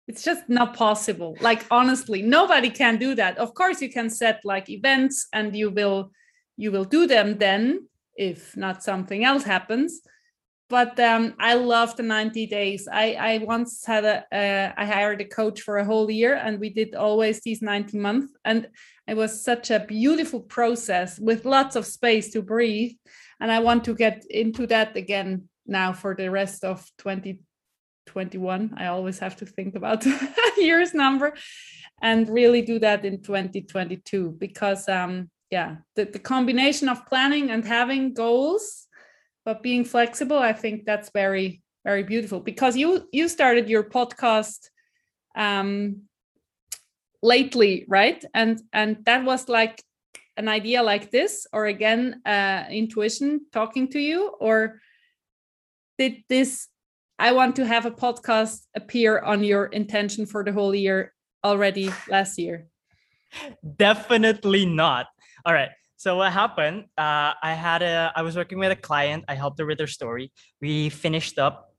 [0.07, 4.41] it's just not possible like honestly nobody can do that of course you can set
[4.45, 6.11] like events and you will
[6.57, 10.01] you will do them then if not something else happens
[10.69, 12.89] but um, I love the 90 days.
[12.91, 16.61] I, I once had a uh, I hired a coach for a whole year and
[16.61, 18.33] we did always these 90 months.
[18.45, 18.69] And
[19.07, 22.93] it was such a beautiful process with lots of space to breathe.
[23.41, 28.75] And I want to get into that again now for the rest of 2021.
[28.77, 30.05] I always have to think about
[30.59, 31.33] year's number
[32.03, 37.65] and really do that in 2022 because um yeah the, the combination of planning and
[37.65, 38.88] having goals
[39.45, 44.69] but being flexible i think that's very very beautiful because you you started your podcast
[45.37, 46.03] um
[47.23, 49.83] lately right and and that was like
[50.37, 54.81] an idea like this or again uh intuition talking to you or
[55.99, 56.69] did this
[57.19, 61.13] I want to have a podcast appear on your intention for the whole year
[61.45, 62.69] already last year?
[63.77, 65.07] Definitely not.
[65.45, 65.71] All right.
[65.99, 66.85] So what happened?
[66.97, 68.11] Uh, I had a.
[68.17, 69.25] I was working with a client.
[69.29, 70.33] I helped her with her story.
[70.63, 71.75] We finished up,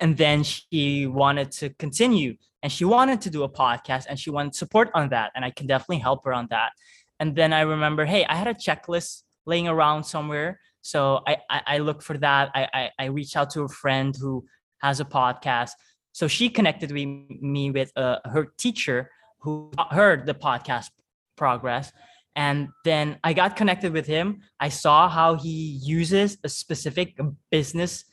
[0.00, 4.30] and then she wanted to continue, and she wanted to do a podcast, and she
[4.30, 6.70] wanted support on that, and I can definitely help her on that.
[7.18, 11.62] And then I remember, hey, I had a checklist laying around somewhere so I, I,
[11.66, 12.52] I for that.
[12.54, 14.44] I, I, I out to a friend who
[14.78, 15.72] has a podcast.
[16.12, 20.90] So she connected me with uh, her teacher who heard the podcast
[21.36, 21.90] progress.
[22.36, 24.42] And then I got connected with him.
[24.60, 27.18] I saw how he uses a specific
[27.50, 28.04] business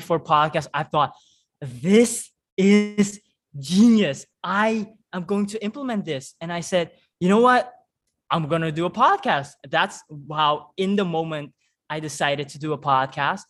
[0.00, 0.66] for podcast.
[0.74, 1.14] I thought,
[1.60, 3.20] this is
[3.58, 4.26] genius.
[4.42, 6.34] I am going to implement this.
[6.40, 6.90] And I said,
[7.20, 7.72] you know what?
[8.30, 9.50] I'm going to do a podcast.
[9.68, 11.52] That's how, in the moment,
[11.88, 13.42] I decided to do a podcast.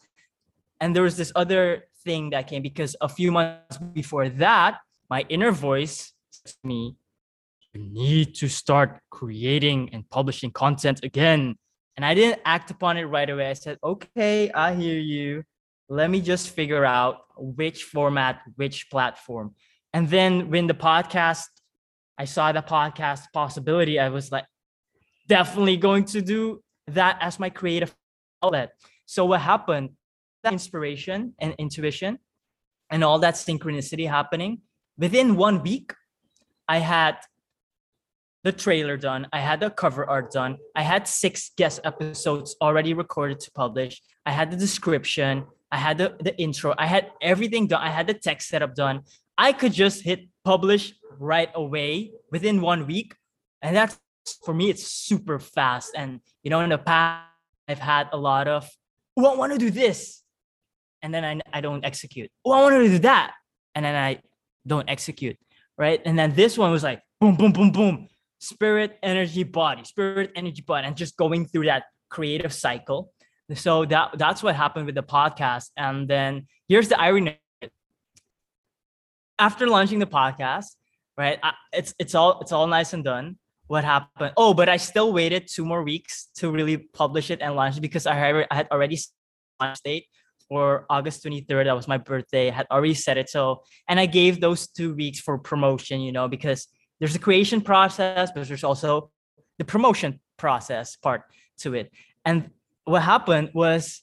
[0.80, 5.24] And there was this other thing that came because a few months before that, my
[5.28, 6.12] inner voice
[6.64, 6.96] me,
[7.72, 11.56] you need to start creating and publishing content again.
[11.96, 13.48] And I didn't act upon it right away.
[13.48, 15.44] I said, okay, I hear you.
[15.88, 19.54] Let me just figure out which format, which platform.
[19.92, 21.46] And then when the podcast,
[22.16, 24.46] I saw the podcast possibility, I was like,
[25.26, 27.94] definitely going to do that as my creative
[28.42, 28.72] outlet.
[29.06, 29.90] So what happened?
[30.42, 32.18] That inspiration and intuition
[32.88, 34.62] and all that synchronicity happening
[34.96, 35.92] within one week,
[36.68, 37.16] I had
[38.42, 39.26] the trailer done.
[39.32, 40.56] I had the cover art done.
[40.74, 44.00] I had six guest episodes already recorded to publish.
[44.24, 45.44] I had the description.
[45.70, 46.74] I had the, the intro.
[46.78, 47.82] I had everything done.
[47.82, 49.02] I had the text setup done.
[49.36, 53.14] I could just hit publish right away within one week.
[53.62, 53.98] And that's
[54.44, 55.92] for me, it's super fast.
[55.94, 57.26] And you know, in the past,
[57.68, 58.68] I've had a lot of,
[59.16, 60.22] oh, I want to do this.
[61.02, 62.30] And then I, I don't execute.
[62.44, 63.32] Oh, I want to do that.
[63.74, 64.20] And then I
[64.66, 65.38] don't execute.
[65.78, 66.00] Right.
[66.04, 68.08] And then this one was like boom, boom, boom, boom
[68.40, 73.12] spirit, energy, body, spirit, energy, body, and just going through that creative cycle.
[73.54, 75.70] So that that's what happened with the podcast.
[75.76, 77.38] And then here's the irony.
[79.38, 80.66] After launching the podcast,
[81.16, 81.38] right?
[81.42, 83.38] I, it's it's all it's all nice and done.
[83.66, 84.32] What happened?
[84.36, 87.80] Oh, but I still waited two more weeks to really publish it and launch it
[87.80, 88.98] because I had, I had already
[89.60, 90.06] launched date
[90.48, 91.64] for August 23rd.
[91.64, 92.50] That was my birthday.
[92.50, 93.28] I had already set it.
[93.30, 96.66] So and I gave those two weeks for promotion, you know, because
[97.00, 99.10] there's the creation process, but there's also
[99.58, 101.22] the promotion process part
[101.58, 101.90] to it.
[102.24, 102.50] And
[102.84, 104.02] what happened was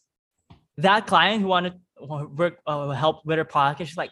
[0.77, 4.11] that client who wanted to work uh, help with her podcast, she's like,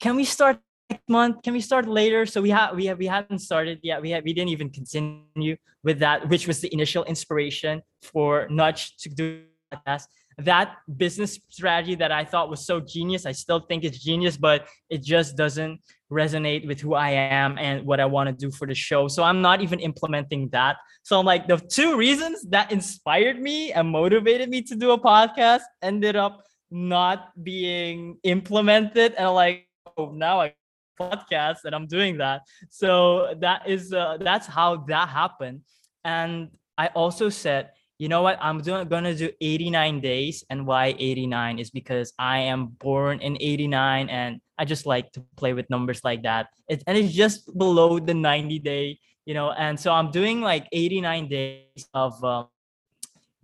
[0.00, 0.58] "Can we start
[0.90, 1.42] next month?
[1.42, 4.02] Can we start later?" So we had we have we hadn't started yet.
[4.02, 8.96] We had we didn't even continue with that, which was the initial inspiration for Nudge
[8.98, 10.06] to do podcast
[10.38, 13.24] that business strategy that I thought was so genius.
[13.24, 15.80] I still think it's genius, but it just doesn't
[16.12, 19.08] resonate with who I am and what I want to do for the show.
[19.08, 20.76] So I'm not even implementing that.
[21.04, 25.00] So I'm like, the two reasons that inspired me and motivated me to do a
[25.00, 29.14] podcast ended up not being implemented.
[29.14, 30.54] And like, oh, now I
[31.00, 32.42] podcast and I'm doing that.
[32.70, 35.60] So that is uh, that's how that happened.
[36.04, 38.38] And I also said you know what?
[38.40, 43.36] I'm doing gonna do 89 days and why 89 is because i am born in
[43.40, 46.48] 89 and i just like to play with numbers like that.
[46.68, 50.68] It, and it's just below the 90 day you know and so i'm doing like
[50.72, 52.44] 89 days of uh,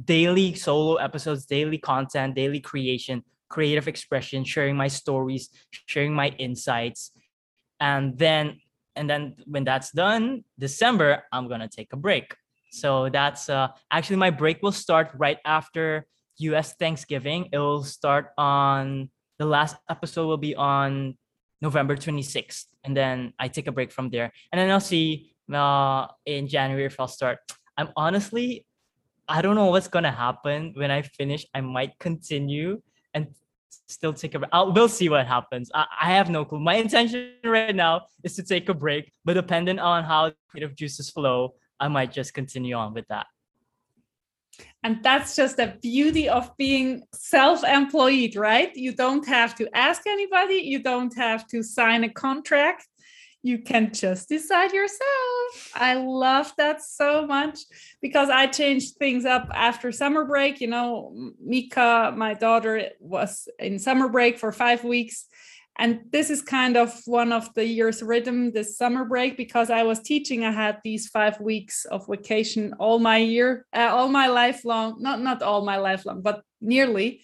[0.05, 5.51] daily solo episodes daily content daily creation creative expression sharing my stories
[5.87, 7.12] sharing my insights.
[7.79, 8.61] And then
[8.97, 12.37] and then when that's done december i'm gonna take a break
[12.73, 16.07] so that's uh, actually my break will start right after
[16.39, 17.49] US Thanksgiving.
[17.53, 21.19] It will start on the last episode will be on
[21.61, 22.65] November 26th.
[22.83, 24.33] And then I take a break from there.
[24.51, 27.39] And then I'll see uh, in January if I'll start.
[27.77, 28.65] I'm honestly,
[29.29, 31.45] I don't know what's gonna happen when I finish.
[31.55, 32.81] I might continue
[33.13, 33.29] and
[33.87, 34.51] still take a break.
[34.53, 35.71] I'll, we'll see what happens.
[35.75, 36.59] I, I have no clue.
[36.59, 41.11] My intention right now is to take a break, but dependent on how creative juices
[41.11, 43.27] flow, I might just continue on with that.
[44.85, 48.71] And that's just the beauty of being self employed, right?
[48.77, 52.87] You don't have to ask anybody, you don't have to sign a contract.
[53.42, 55.73] You can just decide yourself.
[55.75, 57.59] I love that so much
[58.01, 60.61] because I changed things up after summer break.
[60.61, 65.27] You know, Mika, my daughter, was in summer break for five weeks
[65.79, 69.83] and this is kind of one of the year's rhythm this summer break because i
[69.83, 74.27] was teaching i had these five weeks of vacation all my year uh, all my
[74.27, 77.23] life long not not all my life long but nearly.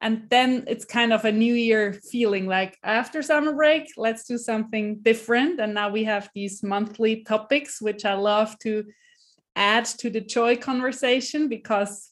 [0.00, 4.38] And then it's kind of a new year feeling like after summer break let's do
[4.38, 5.60] something different.
[5.60, 8.84] And now we have these monthly topics which i love to
[9.56, 12.07] add to the joy conversation because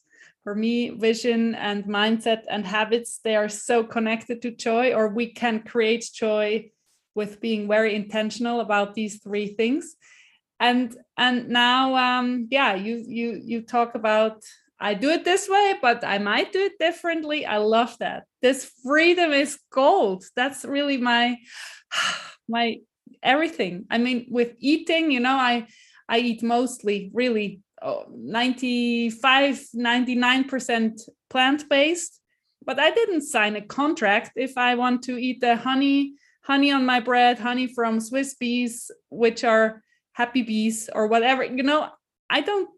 [0.47, 5.27] for me vision and mindset and habits they are so connected to joy or we
[5.33, 6.65] can create joy
[7.15, 9.97] with being very intentional about these three things.
[10.57, 14.41] And and now um yeah you you you talk about
[14.79, 17.45] i do it this way but i might do it differently.
[17.45, 18.23] I love that.
[18.41, 20.23] This freedom is gold.
[20.37, 21.35] That's really my
[22.47, 22.77] my
[23.21, 23.85] everything.
[23.91, 25.67] I mean with eating you know i
[26.07, 32.19] i eat mostly really 95 99% plant-based
[32.65, 36.13] but i didn't sign a contract if i want to eat the honey
[36.43, 39.83] honey on my bread honey from swiss bees which are
[40.17, 41.43] happy bees or whatever.
[41.43, 41.89] You know
[42.29, 42.69] i don't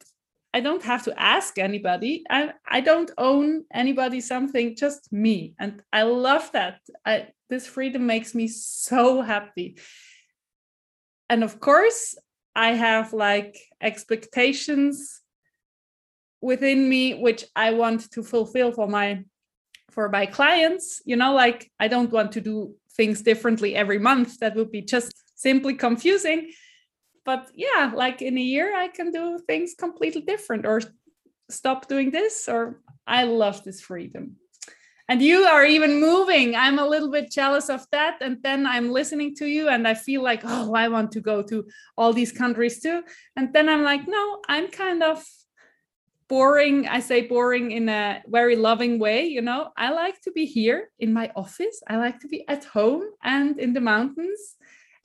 [0.54, 2.24] i don't have to ask anybody.
[2.30, 5.56] I i don't own anybody something just me.
[5.58, 6.82] And i love that.
[7.06, 9.78] I this freedom makes me so happy.
[11.30, 12.16] And of course
[12.56, 15.22] I have like expectations
[16.42, 19.24] within me which I want to fulfill for my
[19.92, 24.40] for my clients you know like I don't want to do things differently every month
[24.40, 26.52] that would be just simply confusing
[27.30, 30.82] but yeah, like in a year, I can do things completely different or
[31.50, 32.48] stop doing this.
[32.48, 34.38] Or I love this freedom.
[35.10, 36.56] And you are even moving.
[36.56, 38.20] I'm a little bit jealous of that.
[38.22, 41.42] And then I'm listening to you and I feel like, oh, I want to go
[41.42, 41.66] to
[41.98, 43.02] all these countries too.
[43.36, 45.26] And then I'm like, no, I'm kind of
[46.30, 50.46] boring i say boring in a very loving way you know i like to be
[50.46, 54.56] here in my office i like to be at home and in the mountains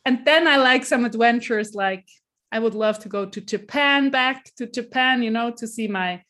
[0.04, 2.06] and then i like some adventures like
[2.52, 6.22] i would love to go to japan back to japan you know to see my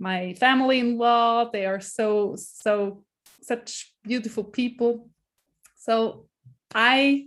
[0.00, 3.04] my family in law they are so so
[3.42, 5.10] such beautiful people.
[5.76, 6.26] So
[6.74, 7.26] i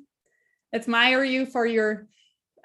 [0.74, 2.08] admire you for your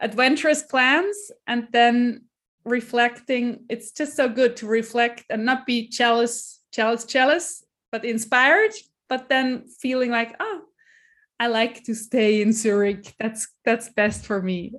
[0.00, 2.24] adventurous plans and then
[2.64, 3.64] reflecting.
[3.68, 8.72] It's just so good to reflect and not be jealous jealous jealous but inspired
[9.08, 10.60] but then feeling like oh
[11.40, 13.14] i like to stay in zurich.
[13.18, 14.74] That's that's best for me.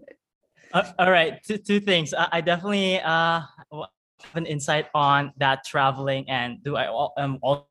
[0.72, 1.42] Uh, all right.
[1.44, 2.14] Two, two things.
[2.14, 3.42] I, I definitely uh
[3.72, 7.69] have an insight on that traveling and do i um all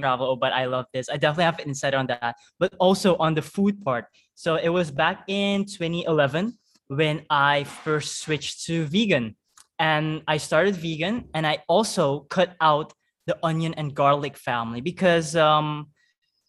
[0.00, 3.42] travel but i love this i definitely have insight on that but also on the
[3.42, 6.56] food part so it was back in 2011
[6.88, 9.34] when i first switched to vegan
[9.78, 12.92] and I started vegan and I also cut out
[13.26, 15.88] the onion and garlic family because um,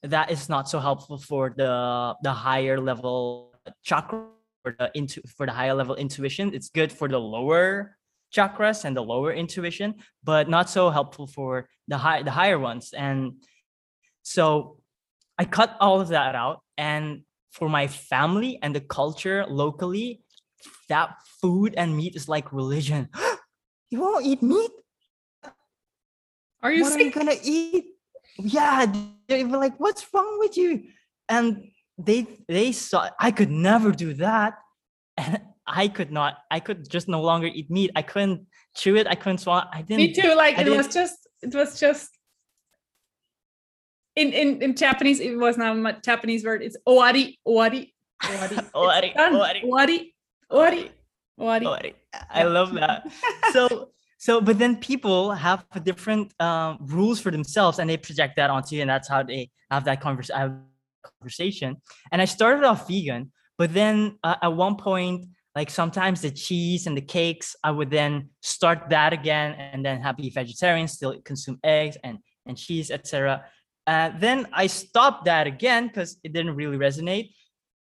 [0.03, 4.27] that is not so helpful for the the higher level chakra
[4.63, 6.53] for the into for the higher level intuition.
[6.53, 7.96] It's good for the lower
[8.35, 12.93] chakras and the lower intuition, but not so helpful for the high the higher ones.
[12.93, 13.43] And
[14.23, 14.77] so
[15.37, 17.21] I cut all of that out and
[17.51, 20.21] for my family and the culture locally
[20.89, 23.09] that food and meat is like religion.
[23.89, 24.71] you won't eat meat?
[26.61, 27.01] Are you what sick?
[27.01, 27.85] are you gonna eat?
[28.39, 28.85] Yeah,
[29.27, 30.83] they were like, what's wrong with you?
[31.29, 34.55] And they they saw I could never do that.
[35.17, 37.91] And I could not, I could just no longer eat meat.
[37.95, 39.65] I couldn't chew it, I couldn't swallow.
[39.71, 40.33] I didn't Me too.
[40.35, 42.09] Like I it was just it was just
[44.15, 45.19] in in in Japanese.
[45.19, 46.63] It was not a Japanese word.
[46.63, 47.91] It's owari owari
[48.23, 48.71] owari.
[48.73, 49.63] Owari, owari.
[49.63, 50.91] owari
[51.39, 51.93] owari owari.
[52.31, 53.11] I- love that.
[53.51, 58.49] so so but then people have different um, rules for themselves and they project that
[58.49, 60.55] onto you and that's how they have that convers- have
[61.19, 61.77] conversation
[62.11, 65.25] and i started off vegan but then uh, at one point
[65.57, 69.97] like sometimes the cheese and the cakes i would then start that again and then
[70.15, 73.43] be vegetarian still consume eggs and and cheese etc
[73.91, 77.27] uh, then i stopped that again because it didn't really resonate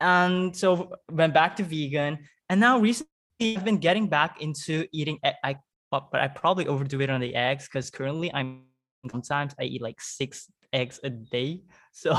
[0.00, 0.68] and so
[1.12, 2.18] went back to vegan
[2.48, 3.10] and now recently
[3.40, 5.18] I've been getting back into eating.
[5.26, 5.56] e- I
[5.90, 8.62] but I probably overdo it on the eggs because currently I'm
[9.10, 11.62] sometimes I eat like six eggs a day.
[11.92, 12.12] So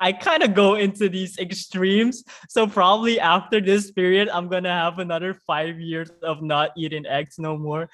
[0.00, 2.22] I kind of go into these extremes.
[2.48, 7.38] So probably after this period, I'm gonna have another five years of not eating eggs
[7.38, 7.88] no more.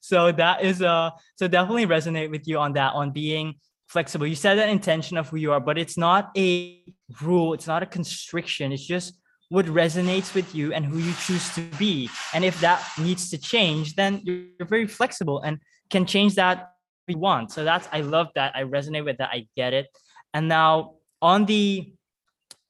[0.00, 3.54] So that is uh so definitely resonate with you on that on being
[3.88, 4.26] flexible.
[4.26, 6.82] You said that intention of who you are, but it's not a
[7.22, 9.14] rule, it's not a constriction, it's just
[9.48, 12.10] what resonates with you and who you choose to be.
[12.34, 16.72] And if that needs to change, then you're, very flexible and can change that
[17.06, 17.52] if you want.
[17.52, 18.56] So that's I love that.
[18.56, 19.30] I resonate with that.
[19.32, 19.86] I get it.
[20.36, 21.94] And now on the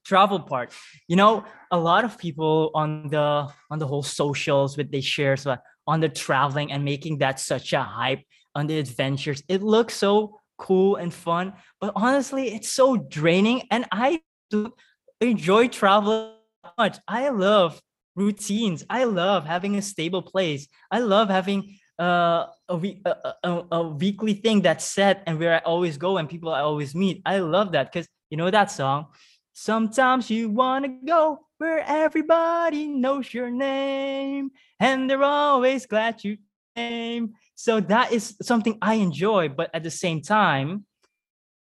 [0.04, 0.72] travel part,
[1.08, 5.36] you know, a lot of people on the on the whole socials with they share
[5.36, 8.22] so on the traveling and making that such a hype
[8.54, 9.42] on the adventures.
[9.48, 13.66] It looks so cool and fun, but honestly, it's so draining.
[13.72, 14.72] And I do
[15.20, 16.36] enjoy travel
[16.78, 16.98] much.
[17.08, 17.82] I love
[18.14, 18.84] routines.
[18.88, 20.68] I love having a stable place.
[20.92, 25.58] I love having uh, a, a, a- a weekly thing that's set and where I
[25.58, 27.22] always go and people I always meet.
[27.24, 29.06] I love that because you know that song.
[29.52, 36.36] Sometimes you want to go where everybody knows your name and they're always glad you
[36.76, 37.32] came.
[37.54, 40.84] So that is something I enjoy, but at the same time,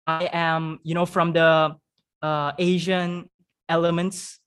[0.08, 1.76] I am, you know, from the
[2.24, 3.30] uh, Asian
[3.70, 4.40] elements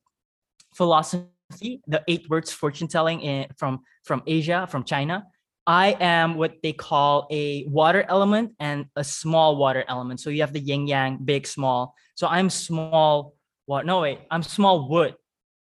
[0.74, 5.24] philosophy, the eight words fortune telling in, from from Asia, from China.
[5.66, 10.20] I am what they call a water element and a small water element.
[10.20, 11.94] So you have the yin yang, big, small.
[12.14, 13.34] So I'm small.
[13.66, 13.84] What?
[13.84, 14.20] No, wait.
[14.30, 15.16] I'm small wood.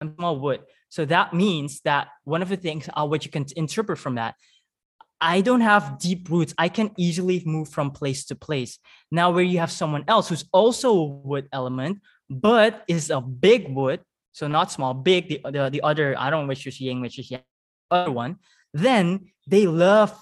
[0.01, 0.61] I'm small wood.
[0.89, 4.37] So that means that one of the things uh, what you can interpret from that,
[5.21, 6.55] I don't have deep roots.
[6.57, 8.79] I can easily move from place to place.
[9.11, 11.99] Now, where you have someone else who's also a wood element,
[12.31, 14.01] but is a big wood,
[14.33, 15.29] so not small, big.
[15.29, 17.43] The the, the other, I don't know which is yin, which is yang,
[17.91, 18.37] other one.
[18.75, 20.15] Then they love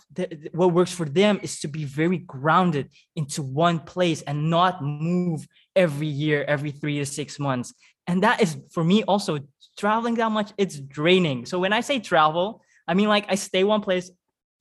[0.52, 5.46] what works for them is to be very grounded into one place and not move
[5.74, 7.74] every year every three to six months.
[8.06, 9.38] And that is for me also
[9.76, 11.44] traveling that much it's draining.
[11.46, 14.10] So when i say travel i mean like i stay one place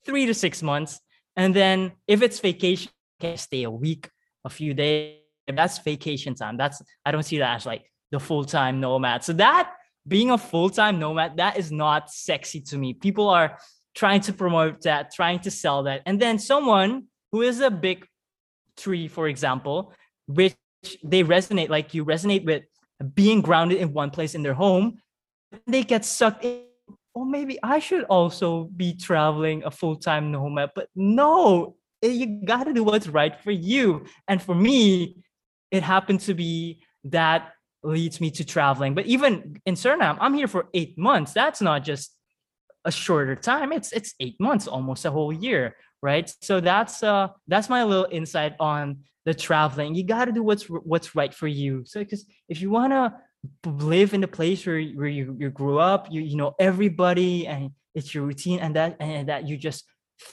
[0.04, 1.00] three to six months
[1.36, 4.10] and then if it's vacation I can stay a week
[4.44, 5.20] a few days.
[5.48, 9.24] That's vacation time that's i don't see that as like the full-time nomad.
[9.24, 9.72] So that
[10.06, 12.94] being a full-time nomad that is not sexy to me.
[12.94, 13.58] People are
[13.96, 18.06] trying to promote that trying to sell that and then someone who is a big
[18.76, 19.92] tree for example
[20.26, 20.54] which
[21.02, 22.62] they resonate like you resonate with
[23.14, 24.98] being grounded in one place in their home
[25.66, 26.62] they get sucked in
[27.16, 32.64] oh maybe i should also be traveling a full-time nomad but no eh, you got
[32.64, 35.16] to do what's right for you and for me
[35.70, 37.52] it happened to be that
[37.86, 38.94] leads me to traveling.
[38.94, 41.32] But even in Suriname, I'm here for eight months.
[41.32, 42.15] That's not just
[42.86, 43.72] a shorter time.
[43.72, 46.32] It's it's eight months, almost a whole year, right?
[46.40, 49.94] So that's uh that's my little insight on the traveling.
[49.94, 51.82] You got to do what's what's right for you.
[51.84, 53.14] So because if you want to
[53.64, 57.72] live in the place where, where you, you grew up, you you know everybody and
[57.94, 59.84] it's your routine and that and that you just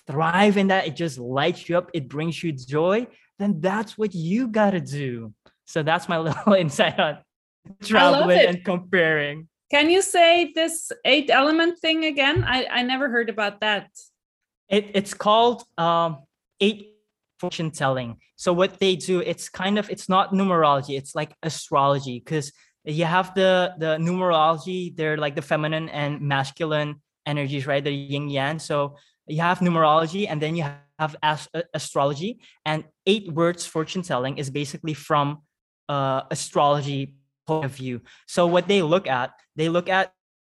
[0.08, 3.06] thrive in that, it just lights you up, it brings you joy,
[3.39, 5.34] then that's what you got to do.
[5.66, 7.18] So that's my little insight on
[7.84, 9.47] traveling and comparing.
[9.72, 12.43] Can you say this eight element thing again?
[12.43, 13.89] I, I never heard about that.
[14.70, 16.20] It, it's called um,
[16.59, 16.93] eight
[17.39, 18.18] fortune telling.
[18.36, 22.51] So what they do, it's kind of it's not numerology, it's like astrology because
[22.86, 27.84] you have the the numerology, they're like the feminine and masculine energies, right?
[27.84, 28.59] The yin yang.
[28.59, 28.97] So
[29.28, 30.64] you have numerology and then you
[30.99, 35.41] have ast- astrology and eight words fortune telling is basically from
[35.89, 37.16] uh, astrology
[37.48, 38.02] point of view.
[38.28, 40.14] So what they look at, they look at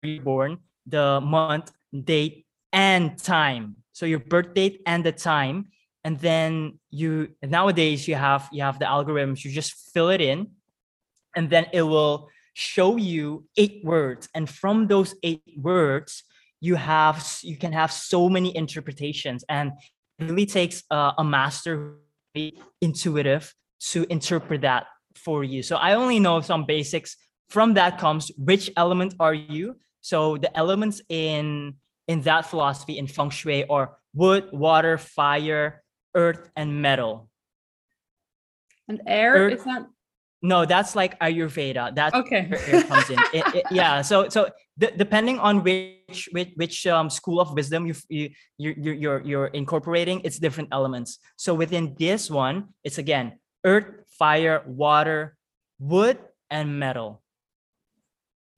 [0.04, 1.72] reborn, the month,
[2.04, 3.78] date, and time.
[3.94, 5.68] So your birth date and the time.
[6.04, 10.52] And then you nowadays you have you have the algorithms, you just fill it in,
[11.36, 14.28] and then it will show you eight words.
[14.36, 16.24] And from those eight words,
[16.60, 19.46] you have you can have so many interpretations.
[19.48, 19.72] And
[20.20, 22.00] it really takes a, a master
[22.82, 25.64] intuitive to interpret that for you.
[25.64, 27.18] So I only know some basics.
[27.50, 29.78] From that comes which element are you?
[30.02, 31.76] So the elements in
[32.08, 35.84] in that philosophy in feng shui are wood, water, fire,
[36.16, 37.30] earth, and metal.
[38.88, 39.88] And air earth, is that
[40.44, 41.96] no, that's like Ayurveda.
[41.96, 42.48] That's okay.
[42.50, 43.18] where air comes in.
[43.34, 44.02] It, it, yeah.
[44.02, 48.92] So so d- depending on which which which um, school of wisdom you you you
[48.92, 51.20] you're you're incorporating, it's different elements.
[51.38, 55.36] So within this one, it's again earth, fire, water,
[55.80, 56.18] wood,
[56.50, 57.22] and metal.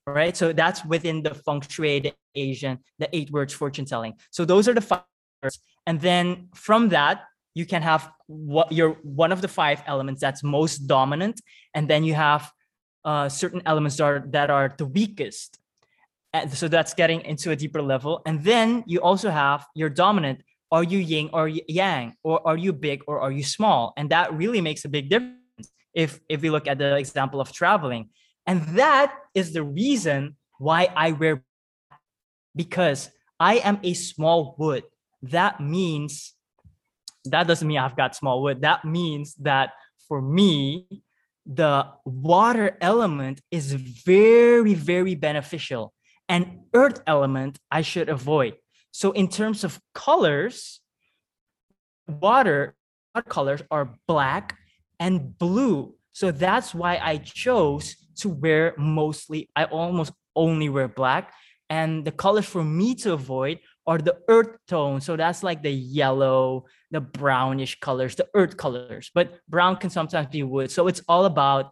[0.07, 0.37] Right.
[0.37, 4.13] So that's within the feng shui, the Asian, the eight words fortune telling.
[4.29, 5.01] So those are the five
[5.41, 5.59] words.
[5.87, 7.23] And then from that,
[7.55, 11.41] you can have what you're one of the five elements that's most dominant.
[11.73, 12.51] And then you have
[13.03, 15.57] uh, certain elements that are, that are the weakest.
[16.33, 18.21] And so that's getting into a deeper level.
[18.25, 20.41] And then you also have your dominant.
[20.71, 22.13] Are you yin or yang?
[22.23, 23.93] Or are you big or are you small?
[23.95, 25.44] And that really makes a big difference
[25.95, 28.09] if if we look at the example of traveling.
[28.45, 31.43] And that is the reason why i wear
[32.55, 34.83] because i am a small wood.
[35.23, 36.33] That means
[37.25, 38.61] that doesn't mean i've got small wood.
[38.61, 39.71] That means that
[40.07, 40.85] for me
[41.45, 45.93] the water element is very very beneficial.
[46.27, 48.55] And earth element i should avoid.
[48.91, 50.81] So in terms of colors
[52.07, 52.75] water
[53.29, 54.57] colors are black
[54.99, 55.95] and blue.
[56.13, 61.33] So that's why I chose to wear mostly, I almost only wear black.
[61.69, 65.01] And the colors for me to avoid are the earth tone.
[65.01, 69.11] So that's like the yellow, the brownish colors, the earth colors.
[69.13, 70.71] But brown can sometimes be wood.
[70.71, 71.71] So it's all about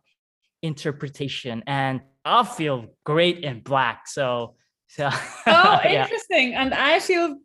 [0.61, 1.63] interpretation.
[1.67, 4.07] And I feel great in black.
[4.07, 4.55] So,
[4.88, 5.09] so
[5.47, 6.51] oh, interesting.
[6.51, 6.63] Yeah.
[6.63, 7.38] And I feel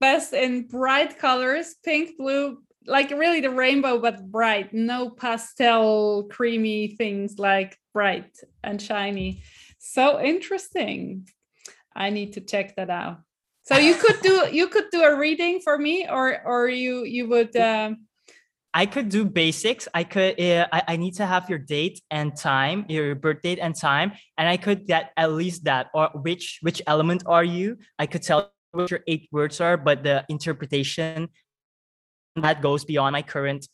[0.00, 6.88] best in bright colors, pink, blue, like really the rainbow but bright no pastel creamy
[6.88, 9.42] things like bright and shiny
[9.78, 11.28] so interesting
[11.94, 13.18] i need to check that out
[13.62, 17.28] so you could do you could do a reading for me or or you you
[17.28, 18.06] would um...
[18.72, 19.88] I could do basics.
[19.92, 20.40] I could.
[20.40, 24.12] Uh, I, I need to have your date and time, your birth date and time,
[24.38, 25.88] and I could get at least that.
[25.92, 27.78] Or which which element are you?
[27.98, 31.30] I could tell what your eight words are, but the interpretation
[32.36, 33.66] that goes beyond my current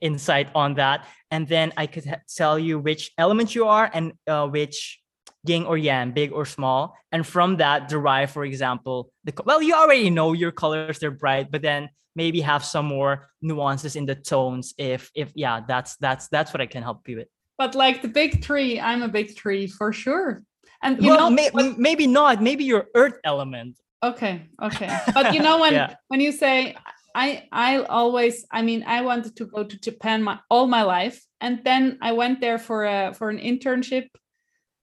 [0.00, 2.04] insight on that and then i could
[2.36, 5.02] tell you which element you are and uh, which
[5.44, 9.74] yin or yang, big or small, and from that derive, for example, the well, you
[9.74, 14.14] already know your colors, they're bright, but then maybe have some more nuances in the
[14.14, 14.72] tones.
[14.78, 17.28] If if yeah, that's that's that's what I can help you with.
[17.58, 20.44] But like the big tree, I'm a big tree for sure.
[20.80, 22.40] And you well, know, may- what- maybe not.
[22.40, 23.78] Maybe your earth element.
[24.04, 24.96] okay, okay.
[25.12, 25.96] But you know when Yeah.
[26.06, 26.76] when you say
[27.14, 31.24] I I always I mean I wanted to go to Japan my all my life
[31.40, 34.08] and then I went there for a for an internship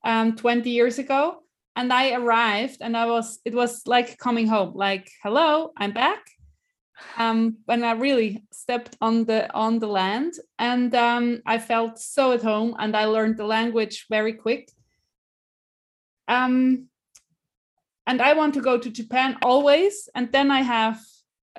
[0.04, 1.44] um 20 years ago
[1.76, 6.26] and I arrived and I was it was like coming home like hello I'm back
[7.18, 12.34] um when I really stepped on the on the land and um I felt so
[12.34, 14.70] at home and I learned the language very quick.
[16.28, 16.90] Um
[18.06, 21.00] and I want to go to Japan always and then I have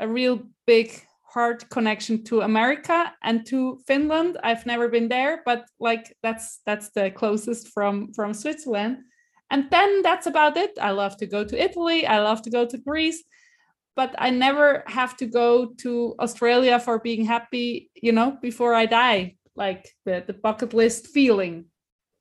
[0.01, 4.37] a real big heart connection to America and to Finland.
[4.43, 8.99] I've never been there, but like that's that's the closest from from Switzerland.
[9.51, 10.73] And then that's about it.
[10.81, 12.07] I love to go to Italy.
[12.07, 13.23] I love to go to Greece,
[13.97, 18.87] but I never have to go to Australia for being happy, you know, before I
[18.87, 19.37] die.
[19.57, 21.67] Like the, the bucket list feeling.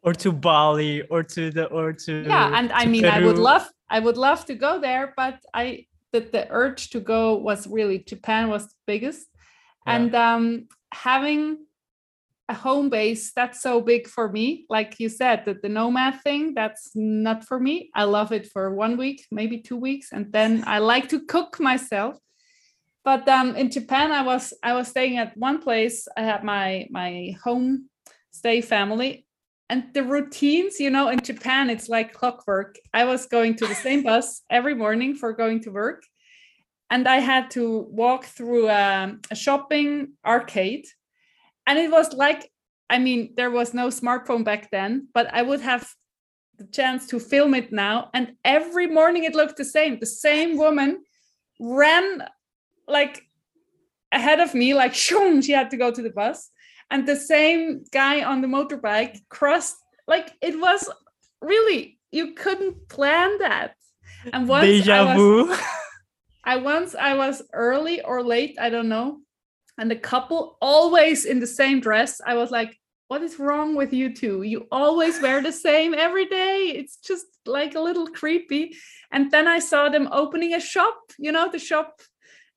[0.02, 3.70] Or to Bali, or to the, or to Yeah, and I mean, I would love,
[3.90, 8.00] I would love to go there, but I the, the urge to go was really
[8.00, 9.28] Japan was the biggest,
[9.86, 9.96] Yeah.
[9.96, 11.66] and um, having
[12.50, 14.66] a home base that's so big for me.
[14.70, 17.92] Like you said, that the nomad thing that's not for me.
[17.94, 21.60] I love it for one week, maybe two weeks, and then I like to cook
[21.60, 22.18] myself.
[23.06, 26.08] But um, in Japan, I was I was staying at one place.
[26.18, 27.90] I had my my home
[28.32, 29.26] stay family,
[29.70, 32.78] and the routines you know in japan it's like clockwork.
[32.94, 36.04] I was going to the same bus every morning for going to work
[36.90, 40.86] and i had to walk through um, a shopping arcade.
[41.68, 42.52] And it was like
[42.90, 45.88] i mean there was no smartphone back then but i would have
[46.60, 49.98] the chance to film it now and every morning it looked the same.
[50.00, 51.04] The same woman
[51.60, 52.24] ran
[52.88, 53.24] like
[54.12, 56.52] ahead of me like shoom, she had to go to the bus
[56.92, 59.78] and the same guy on the motorbike crossed
[60.08, 60.90] like it was
[61.42, 63.76] really you couldn't plan that
[64.34, 65.60] and once Deja I was.
[66.44, 69.20] I once I was early or late, I don't know.
[69.78, 72.22] And the couple always in the same dress.
[72.26, 72.78] I was like,
[73.08, 74.44] what is wrong with you two?
[74.44, 76.74] You always wear the same every day.
[76.76, 78.76] It's just like a little creepy.
[79.12, 82.02] And then I saw them opening a shop, you know, the shop,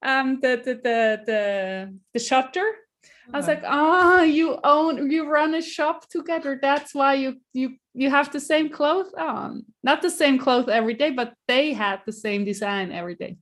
[0.02, 2.66] um, the the the the, the shutter.
[3.32, 6.58] I was like, ah, you own, you run a shop together.
[6.60, 9.64] That's why you you you have the same clothes on.
[9.82, 13.36] Not the same clothes every day, but they had the same design every day.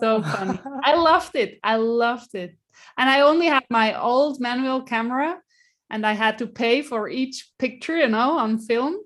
[0.00, 0.58] So funny.
[0.84, 1.58] I loved it.
[1.62, 2.56] I loved it.
[2.96, 5.38] And I only had my old manual camera,
[5.90, 8.96] and I had to pay for each picture, you know, on film.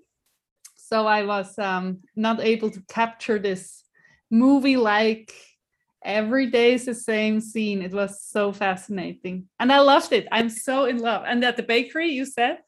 [0.77, 3.85] So I was um, not able to capture this
[4.31, 5.33] movie-like
[6.05, 7.83] every day is the same scene.
[7.83, 9.49] It was so fascinating.
[9.59, 10.27] And I loved it.
[10.33, 11.25] I'm so in love.
[11.27, 12.59] And at the bakery, you said,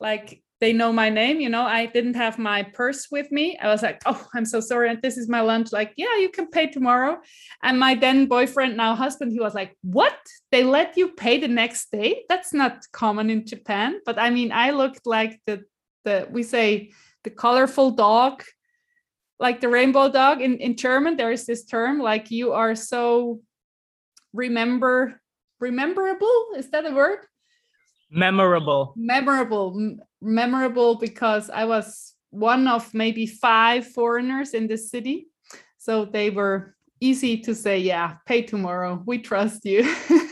[0.00, 1.40] like, they know my name.
[1.40, 3.58] You know, I didn't have my purse with me.
[3.58, 4.88] I was like, oh, I'm so sorry.
[4.88, 5.72] And this is my lunch.
[5.72, 7.18] Like, yeah, you can pay tomorrow.
[7.62, 10.16] And my then boyfriend, now husband, he was like, what?
[10.52, 12.24] They let you pay the next day?
[12.28, 14.00] That's not common in Japan.
[14.06, 15.64] But I mean, I looked like the,
[16.04, 16.92] the we say,
[17.24, 18.42] the colorful dog
[19.44, 23.40] like the rainbow dog in, in German, there is this term like you are so
[24.32, 25.20] remember
[25.60, 26.56] rememberable.
[26.56, 27.18] Is that a word?
[28.10, 28.94] Memorable.
[28.96, 35.28] Memorable, memorable because I was one of maybe five foreigners in the city.
[35.76, 39.02] So they were easy to say, yeah, pay tomorrow.
[39.04, 39.94] We trust you.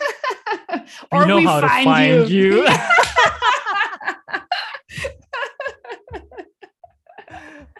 [1.12, 2.66] Or we to find you.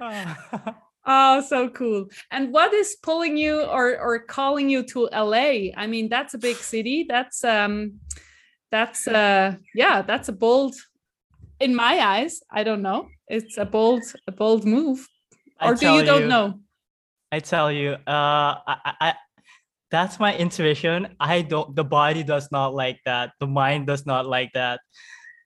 [1.05, 2.07] Oh, so cool.
[2.30, 5.72] And what is pulling you or or calling you to LA?
[5.76, 7.07] I mean, that's a big city.
[7.09, 8.00] That's um
[8.70, 10.74] that's uh yeah, that's a bold
[11.59, 12.40] in my eyes.
[12.50, 13.09] I don't know.
[13.28, 15.09] It's a bold a bold move.
[15.61, 16.61] Or do you don't know?
[17.30, 19.14] I tell you, uh, I, I-
[19.90, 21.16] that's my intuition.
[21.20, 21.76] I don't.
[21.76, 23.32] The body does not like that.
[23.40, 24.80] The mind does not like that.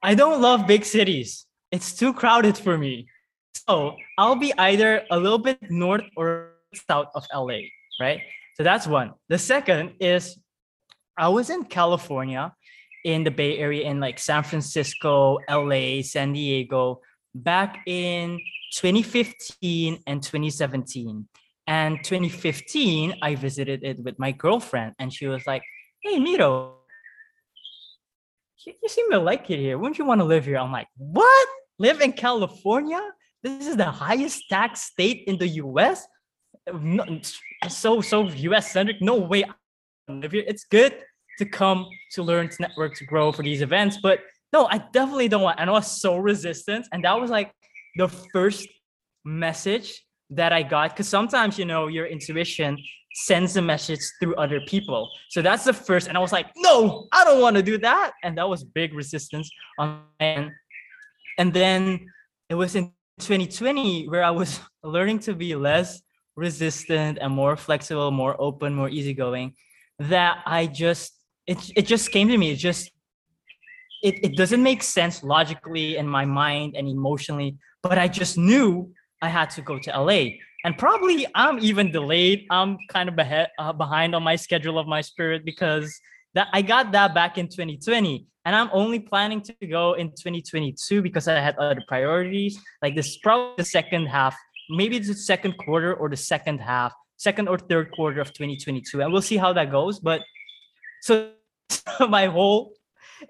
[0.02, 1.46] I don't love big cities.
[1.72, 3.08] It's too crowded for me.
[3.66, 6.52] So I'll be either a little bit north or
[6.88, 8.20] south of LA, right?
[8.54, 9.12] So that's one.
[9.28, 10.38] The second is
[11.16, 12.52] I was in California
[13.04, 17.00] in the Bay Area in like San Francisco, LA, San Diego
[17.34, 18.40] back in
[18.74, 21.28] 2015 and 2017.
[21.68, 25.62] And 2015, I visited it with my girlfriend, and she was like,
[26.00, 26.76] Hey, Miro,
[28.64, 29.76] you, you seem to like it here.
[29.76, 30.58] Wouldn't you want to live here?
[30.58, 31.48] I'm like, What?
[31.78, 33.00] live in California?
[33.46, 36.04] This is the highest tax state in the US.
[37.68, 39.00] So so US centric.
[39.00, 39.44] No way.
[40.08, 40.94] It's good
[41.38, 44.18] to come to learn to network to grow for these events, but
[44.52, 45.60] no, I definitely don't want.
[45.60, 47.52] And I was so resistant, and that was like
[47.96, 48.66] the first
[49.24, 52.76] message that I got because sometimes you know your intuition
[53.14, 55.08] sends a message through other people.
[55.30, 58.10] So that's the first, and I was like, no, I don't want to do that,
[58.24, 60.50] and that was big resistance on end.
[61.38, 62.08] And then
[62.48, 66.02] it was in 2020 where I was learning to be less
[66.36, 69.54] resistant and more flexible, more open, more easygoing.
[69.98, 71.12] That I just
[71.46, 72.50] it it just came to me.
[72.50, 72.90] It just
[74.02, 78.92] it, it doesn't make sense logically in my mind and emotionally, but I just knew
[79.22, 80.36] I had to go to LA.
[80.64, 82.46] And probably I'm even delayed.
[82.50, 85.98] I'm kind of behe- uh, behind on my schedule of my spirit because
[86.36, 91.00] that I got that back in 2020 and I'm only planning to go in 2022
[91.00, 92.60] because I had other priorities.
[92.82, 94.36] Like this is probably the second half,
[94.68, 99.00] maybe the second quarter or the second half, second or third quarter of 2022.
[99.00, 99.98] And we'll see how that goes.
[99.98, 100.20] But
[101.00, 101.30] so
[102.08, 102.74] my whole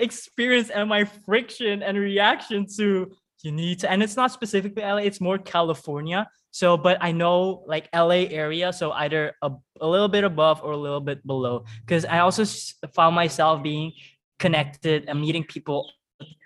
[0.00, 3.12] experience and my friction and reaction to
[3.46, 7.62] you need to and it's not specifically LA it's more California so but I know
[7.66, 11.64] like LA area so either a, a little bit above or a little bit below
[11.86, 12.44] because I also
[12.92, 13.92] found myself being
[14.40, 15.88] connected and meeting people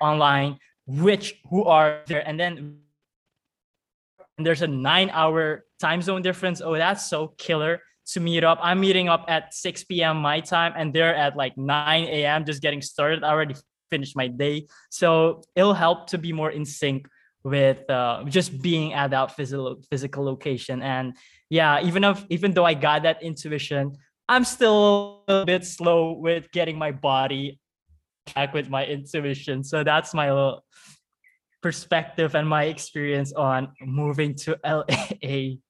[0.01, 2.77] online which who are there and then
[4.37, 7.81] and there's a 9 hour time zone difference oh that's so killer
[8.13, 8.59] to meet up.
[8.61, 10.17] I'm meeting up at 6 p.m.
[10.17, 12.45] my time, and they're at like 9 a.m.
[12.45, 13.23] just getting started.
[13.23, 13.55] Already
[13.91, 14.67] finished my day.
[14.91, 17.09] So it'll help to be more in sync
[17.43, 20.83] with uh, just being at that physical physical location.
[20.83, 21.17] And
[21.49, 23.97] yeah, even if even though I got that intuition,
[24.29, 27.59] I'm still a bit slow with getting my body
[28.35, 29.65] back with my intuition.
[29.65, 30.57] So that's my
[31.63, 34.85] perspective and my experience on moving to LA.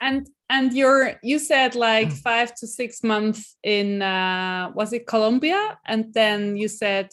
[0.00, 2.18] And and you're you said like mm.
[2.18, 7.10] five to six months in uh, was it Colombia, and then you said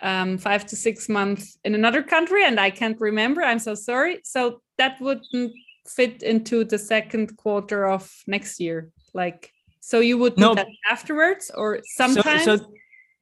[0.00, 3.42] um, five to six months in another country, and I can't remember.
[3.42, 4.20] I'm so sorry.
[4.24, 5.52] So that wouldn't
[5.86, 8.90] fit into the second quarter of next year.
[9.14, 10.54] Like, so you would do no.
[10.54, 12.44] that afterwards, or sometimes.
[12.44, 12.72] So, so,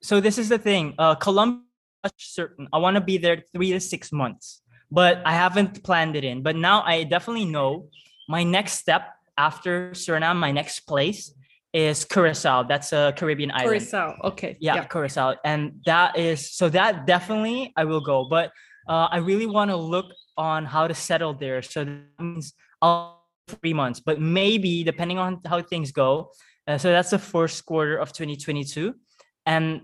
[0.02, 0.94] so this is the thing.
[0.98, 1.62] Uh, Colombia,
[2.18, 2.68] certain.
[2.72, 6.42] I want to be there three to six months, but I haven't planned it in.
[6.42, 7.88] But now I definitely know
[8.28, 11.32] my next step after Suriname, my next place
[11.72, 12.62] is Curacao.
[12.62, 13.80] That's a Caribbean island.
[13.80, 14.56] Curacao, okay.
[14.60, 18.50] Yeah, yeah, Curacao, and that is so that definitely I will go, but
[18.88, 20.06] uh, I really want to look
[20.36, 21.62] on how to settle there.
[21.62, 23.16] So that means I'll
[23.48, 26.32] three months, but maybe depending on how things go.
[26.66, 28.94] Uh, so that's the first quarter of 2022,
[29.44, 29.82] and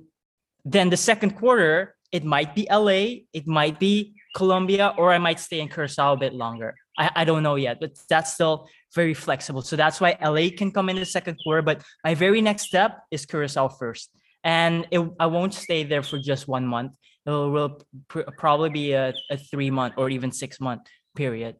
[0.64, 5.40] then the second quarter it might be LA, it might be Colombia, or I might
[5.40, 6.74] stay in Curacao a bit longer.
[6.98, 9.62] I, I don't know yet, but that's still very flexible.
[9.62, 11.62] So that's why LA can come in the second quarter.
[11.62, 14.10] But my very next step is Curacao first.
[14.44, 16.92] And it, I won't stay there for just one month.
[17.24, 20.82] It will pr- probably be a, a three month or even six month
[21.14, 21.56] period.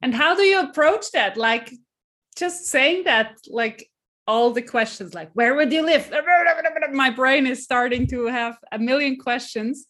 [0.00, 1.36] And how do you approach that?
[1.36, 1.72] Like
[2.36, 3.90] just saying that, like
[4.26, 6.10] all the questions, like where would you live?
[6.92, 9.86] My brain is starting to have a million questions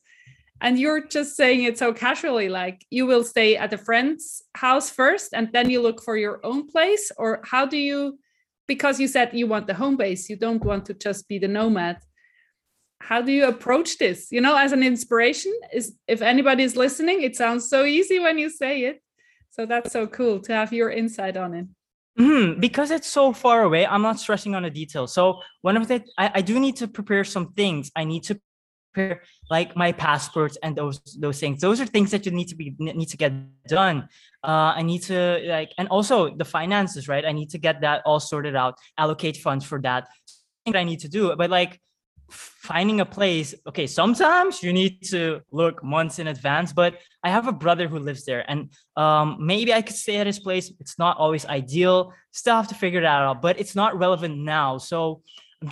[0.61, 4.91] and you're just saying it so casually like you will stay at a friend's house
[4.91, 7.13] first and then you look for your own place?
[7.19, 8.19] Or how do you
[8.67, 11.49] because you said you want the home base you don't want to just be the
[11.49, 11.99] nomad.
[13.01, 14.29] How do you approach this?
[14.31, 18.39] You know as an inspiration is if anybody is listening it sounds so easy when
[18.39, 19.03] you say it.
[19.51, 21.67] So that's so cool to have your insight on it.
[22.19, 25.13] Mm, because it's so far away, I'm not stressing on the details.
[25.13, 27.91] So one of the I, I do need to prepare some things.
[27.95, 28.41] I need to
[29.51, 31.61] like my passports and those those things.
[31.61, 33.33] Those are things that you need to be need to get
[33.69, 34.09] done.
[34.43, 37.25] Uh, I need to like, and also the finances, right?
[37.25, 38.79] I need to get that all sorted out.
[38.99, 40.09] Allocate funds for that.
[40.67, 41.81] I need to do, but like
[42.31, 47.47] finding a place okay sometimes you need to look months in advance but i have
[47.47, 50.99] a brother who lives there and um, maybe i could stay at his place it's
[50.99, 55.23] not always ideal still have to figure that out but it's not relevant now so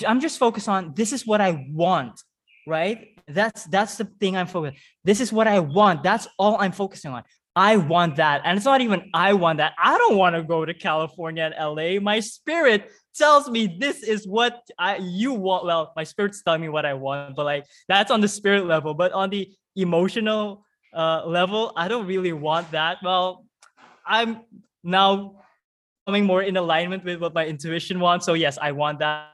[0.06, 2.22] i'm just focused on this is what i want
[2.66, 4.82] right that's that's the thing I'm focused.
[5.04, 6.02] This is what I want.
[6.02, 7.22] That's all I'm focusing on.
[7.56, 8.42] I want that.
[8.44, 9.74] And it's not even I want that.
[9.78, 12.00] I don't want to go to California and LA.
[12.00, 15.64] My spirit tells me this is what I you want.
[15.64, 18.92] Well, my spirit's telling me what I want, but like that's on the spirit level.
[18.92, 22.98] But on the emotional uh, level, I don't really want that.
[23.02, 23.46] Well,
[24.04, 24.42] I'm
[24.82, 25.36] now
[26.06, 28.26] coming more in alignment with what my intuition wants.
[28.26, 29.33] So yes, I want that.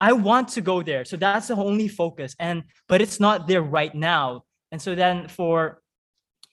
[0.00, 1.04] I want to go there.
[1.04, 2.34] So that's the only focus.
[2.38, 4.44] And but it's not there right now.
[4.72, 5.82] And so then for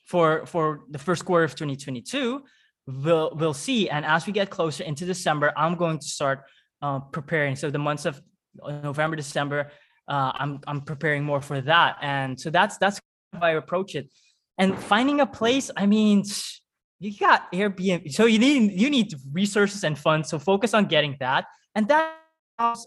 [0.06, 2.44] for for the first quarter of 2022,
[2.88, 3.90] we'll we'll see.
[3.90, 6.44] And as we get closer into December, I'm going to start
[6.82, 7.56] uh, preparing.
[7.56, 8.22] So the months of
[8.84, 9.72] November, December,
[10.08, 11.98] uh, I'm I'm preparing more for that.
[12.02, 13.00] And so that's that's
[13.34, 14.10] how I approach it.
[14.58, 16.24] And finding a place, I mean,
[17.00, 20.30] you got Airbnb, so you need you need resources and funds.
[20.30, 21.46] So focus on getting that,
[21.76, 22.16] and that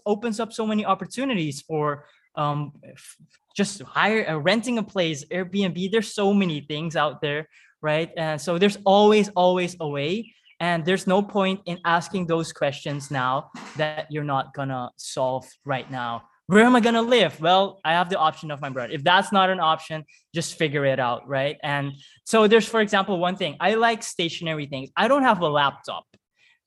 [0.05, 2.05] opens up so many opportunities for
[2.35, 2.71] um
[3.55, 7.47] just hire uh, renting a place airbnb there's so many things out there
[7.81, 8.11] right?
[8.15, 13.09] And so there's always always a way and there's no point in asking those questions
[13.09, 16.23] now that you're not gonna solve right now.
[16.47, 17.39] Where am i gonna live?
[17.41, 20.05] Well i have the option of my brother if that's not an option
[20.35, 21.57] just figure it out right?
[21.63, 21.93] And
[22.25, 24.89] so there's for example one thing i like stationary things.
[24.95, 26.05] I don't have a laptop.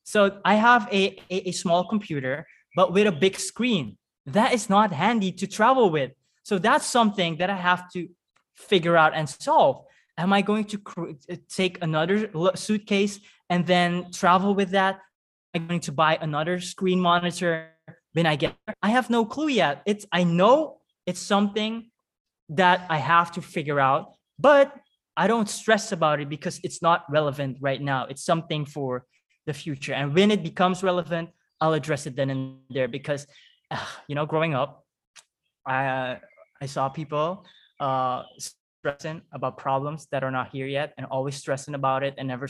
[0.05, 3.97] So i have a, a, a small computer but with a big screen
[4.27, 6.13] that is not handy to travel with
[6.45, 8.09] so that's something that I have to
[8.55, 9.83] figure out and solve.
[10.17, 13.19] Am I going to cr- uh, take another suitcase
[13.51, 15.01] and then travel with that?
[15.55, 17.71] Am I going to buy another screen monitor
[18.13, 18.77] when I get there?
[18.83, 19.83] I have no clue yet.
[19.87, 21.91] It's I know it's something
[22.51, 24.73] that I have to figure out, but
[25.17, 28.07] I don't stress about it because it's not relevant right now.
[28.07, 29.07] It's something for
[29.47, 29.95] the future.
[29.95, 31.31] And when it becomes relevant,
[31.61, 33.27] I'll address it then and there because,
[33.71, 34.85] uh, you know, growing up,
[35.67, 36.19] I,
[36.61, 37.45] I saw people
[37.81, 42.29] uh, stressing about problems that are not here yet and always stressing about it and
[42.29, 42.49] never.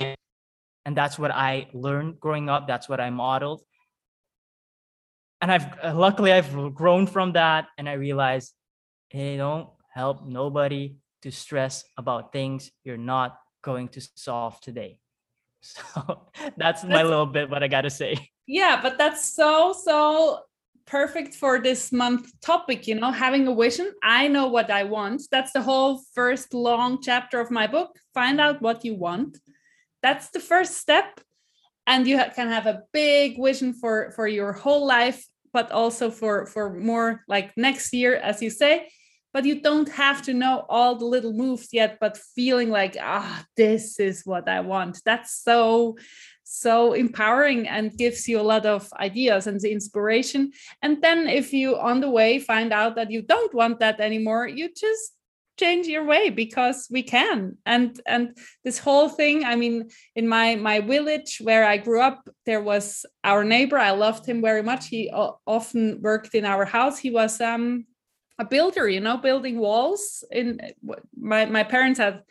[0.00, 2.66] And that's what I learned growing up.
[2.66, 3.62] That's what I modeled.
[5.40, 8.52] And I've uh, luckily I've grown from that, and I realized,
[9.08, 14.98] hey, don't help nobody to stress about things you're not going to solve today.
[15.64, 18.31] So that's, that's my little bit what I got to say.
[18.46, 20.40] Yeah, but that's so so
[20.84, 23.92] perfect for this month topic you know having a vision.
[24.02, 25.22] I know what i want.
[25.30, 29.38] That's the whole first long chapter of my book find out what you want.
[30.02, 31.20] That's the first step.
[31.86, 36.46] And you can have a big vision for for your whole life but also for
[36.46, 38.88] for more like next year as you say.
[39.32, 43.44] But you don't have to know all the little moves yet but feeling like ah
[43.56, 45.00] this is what i want.
[45.04, 45.96] That's so
[46.52, 50.52] so empowering and gives you a lot of ideas and the inspiration.
[50.82, 54.46] And then if you on the way find out that you don't want that anymore
[54.46, 55.14] you just
[55.58, 57.56] change your way because we can.
[57.64, 62.28] And and this whole thing i mean in my my village where i grew up
[62.46, 63.78] there was our neighbor.
[63.78, 64.88] I loved him very much.
[64.88, 66.98] He often worked in our house.
[66.98, 67.86] He was um
[68.38, 70.60] a builder you know building walls in
[71.16, 72.22] my my parents had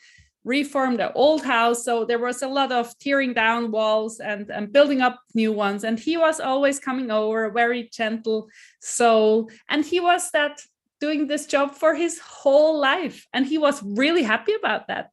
[0.43, 1.85] reformed the old house.
[1.85, 5.83] So there was a lot of tearing down walls and, and building up new ones.
[5.83, 8.49] And he was always coming over a very gentle
[8.81, 9.49] soul.
[9.69, 10.61] And he was that
[10.99, 13.27] doing this job for his whole life.
[13.33, 15.09] And he was really happy about that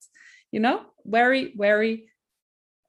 [0.51, 0.83] you know?
[1.05, 2.09] Very very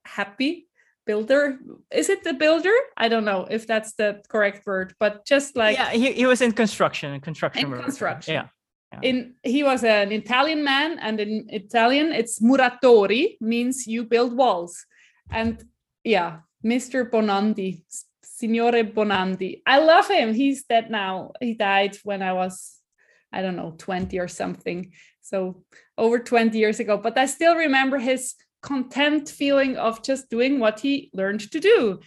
[0.06, 0.68] happy
[1.06, 1.58] builder.
[1.92, 2.74] Is it the builder?
[2.98, 6.42] I don't know if that's the correct word but just like yeah he, he was
[6.42, 8.34] in construction construction in construction.
[8.34, 8.48] Yeah
[9.02, 14.86] in he was an Italian man, and in Italian it's muratori, means you build walls.
[15.30, 15.64] And
[16.04, 17.10] yeah, Mr.
[17.10, 17.82] Bonandi,
[18.24, 19.62] Signore Bonandi.
[19.66, 20.34] I love him.
[20.34, 21.32] He's dead now.
[21.40, 22.80] He died when I was,
[23.32, 24.92] I don't know, 20 or something.
[25.22, 25.64] So
[25.98, 26.98] over 20 years ago.
[26.98, 32.00] But I still remember his content feeling of just doing what he learned to do.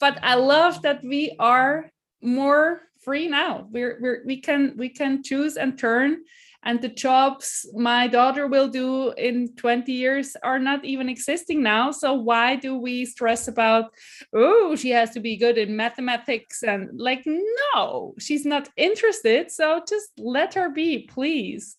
[0.00, 1.90] But I love that we are
[2.22, 3.68] more free now.
[3.70, 6.18] We're, we're we can we can choose and turn
[6.66, 11.92] and the jobs my daughter will do in 20 years are not even existing now.
[11.92, 13.92] So why do we stress about
[14.34, 19.52] oh she has to be good in mathematics and like no she's not interested.
[19.52, 21.76] So just let her be please.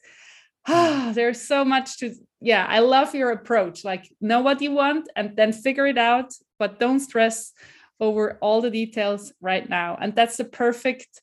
[0.66, 3.84] Ah there's so much to yeah i love your approach.
[3.84, 7.52] Like know what you want and then figure it out but don't stress
[8.00, 9.98] over all the details right now.
[10.00, 11.22] And that's the perfect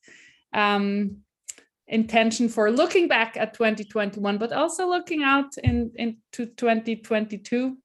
[0.52, 1.18] um,
[1.86, 7.76] intention for looking back at 2021, but also looking out in, into 2022.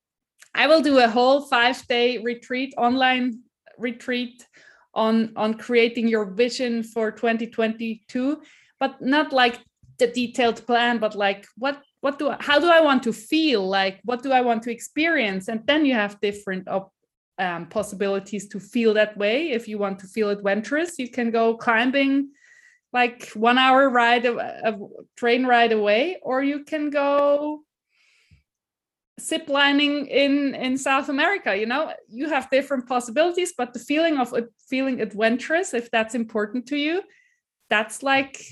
[0.55, 3.41] I will do a whole five day retreat, online
[3.77, 4.45] retreat
[4.93, 8.41] on, on creating your vision for 2022,
[8.79, 9.59] but not like
[9.99, 13.67] the detailed plan, but like what what do I, how do I want to feel
[13.67, 16.67] like what do I want to experience and then you have different
[17.39, 19.51] um, possibilities to feel that way.
[19.51, 22.29] If you want to feel adventurous, you can go climbing
[22.91, 24.77] like one hour ride a, a
[25.15, 27.63] train ride away, or you can go
[29.19, 31.55] zip lining in in South America.
[31.55, 34.33] You know, you have different possibilities, but the feeling of
[34.67, 37.03] feeling adventurous, if that's important to you,
[37.69, 38.43] that's like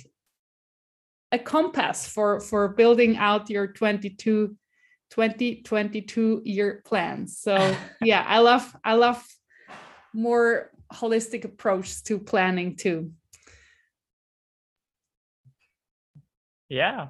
[1.31, 4.55] a compass for for building out your 22
[5.09, 9.23] 2022 year plans so yeah i love i love
[10.13, 13.11] more holistic approach to planning too.
[16.69, 17.09] Yeah.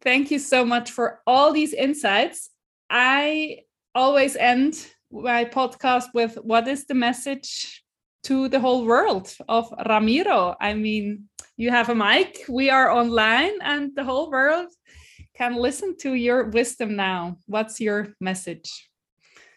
[0.00, 2.50] Thank you so much for all these insights.
[2.90, 3.60] I
[3.94, 4.74] always end
[5.10, 7.82] my podcast with what is the message
[8.24, 10.54] to the whole world of ramiro?
[10.60, 14.68] I mean you have a mic we are online and the whole world
[15.34, 17.38] can listen to your wisdom now.
[17.46, 18.70] What's your message?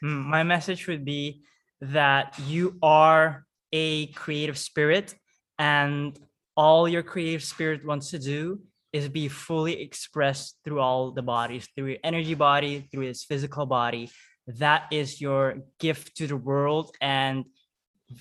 [0.01, 1.43] Hmm, my message would be
[1.81, 5.15] that you are a creative spirit
[5.59, 6.17] and
[6.55, 8.61] all your creative spirit wants to do
[8.93, 13.65] is be fully expressed through all the bodies through your energy body through its physical
[13.65, 14.09] body.
[14.47, 17.45] That is your gift to the world and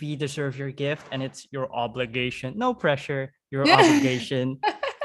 [0.01, 2.55] we deserve your gift and it's your obligation.
[2.57, 4.59] No pressure your obligation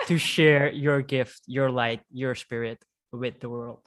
[0.10, 3.82] to share your gift your light your spirit with the world.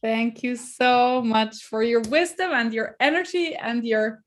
[0.00, 4.22] Thank you so much for your wisdom and your energy and your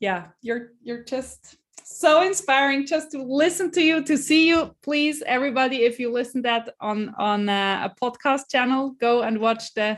[0.00, 4.74] yeah, you're you're just so inspiring just to listen to you to see you.
[4.82, 9.72] Please everybody if you listen that on on a, a podcast channel go and watch
[9.74, 9.96] the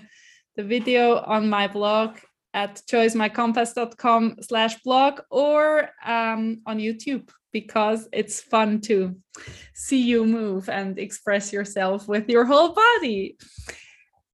[0.56, 2.18] the video on my blog
[2.52, 9.16] at joyismycompass.com slash blog or um, on youtube because it's fun to
[9.72, 13.38] see you move and express yourself with your whole body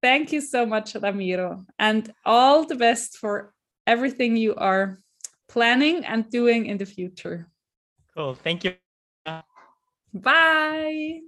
[0.02, 3.52] Thank you so much, Ramiro, and all the best for
[3.86, 4.98] everything you are
[5.46, 7.48] planning and doing in the future.
[8.16, 8.34] Cool.
[8.34, 8.72] Thank you.
[10.14, 11.20] Bye.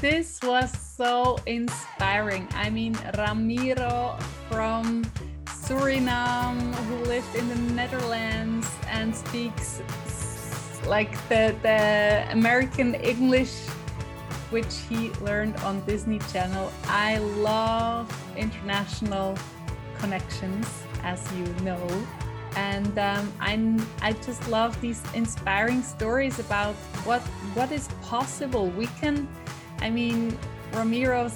[0.00, 2.48] This was so inspiring.
[2.52, 4.18] I mean, Ramiro
[4.50, 5.04] from
[5.64, 9.80] Suriname, who lived in the Netherlands and speaks
[10.86, 13.54] like the, the American English
[14.50, 16.70] which he learned on Disney Channel.
[16.86, 18.06] I love
[18.36, 19.36] international
[19.98, 20.68] connections,
[21.02, 21.82] as you know.
[22.54, 23.54] And um, i
[24.00, 27.22] I just love these inspiring stories about what
[27.56, 28.68] what is possible.
[28.68, 29.26] We can,
[29.80, 30.38] I mean,
[30.72, 31.34] Ramiro's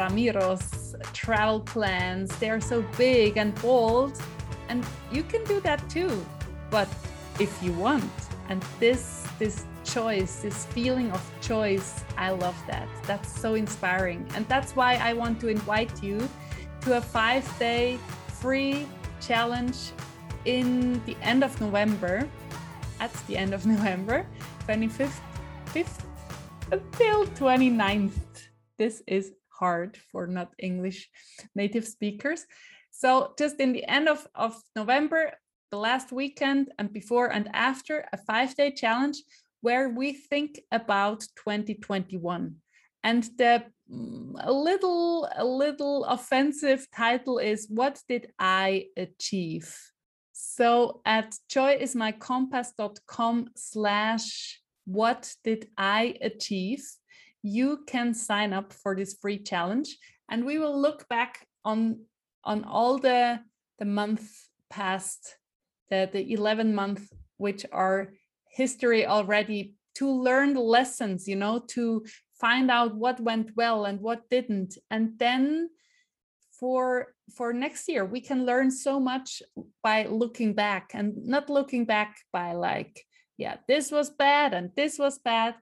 [0.00, 0.81] Ramiro's
[1.12, 2.34] travel plans.
[2.38, 4.20] They are so big and bold,
[4.68, 6.24] and you can do that too.
[6.70, 6.88] But
[7.38, 8.12] if you want,
[8.48, 12.04] and this this choice, this feeling of choice.
[12.16, 12.88] I love that.
[13.06, 14.26] That's so inspiring.
[14.34, 16.28] And that's why I want to invite you
[16.82, 17.98] to a five day
[18.28, 18.86] free
[19.20, 19.92] challenge
[20.44, 22.28] in the end of November.
[23.00, 24.26] At the end of November,
[24.68, 25.18] 25th
[25.74, 26.04] 5th
[26.70, 28.12] until 29th.
[28.78, 29.32] This is
[29.62, 31.08] hard for not English
[31.54, 32.44] native speakers.
[32.90, 35.32] So, just in the end of, of November,
[35.70, 39.22] the last weekend, and before and after, a five day challenge
[39.60, 42.56] where we think about 2021
[43.04, 49.76] and the mm, a little a little offensive title is what did i achieve?
[50.32, 56.84] So at joyismycompass.com slash what did i achieve
[57.42, 59.98] you can sign up for this free challenge
[60.30, 62.00] and we will look back on
[62.44, 63.40] on all the
[63.78, 64.30] the month
[64.70, 65.36] past
[65.90, 68.12] the the 11 month which are
[68.48, 72.04] history already to learn the lessons you know to
[72.42, 74.76] find out what went well and what didn't.
[74.90, 75.70] And then
[76.58, 79.42] for for next year we can learn so much
[79.82, 83.04] by looking back and not looking back by like
[83.38, 85.54] yeah this was bad and this was bad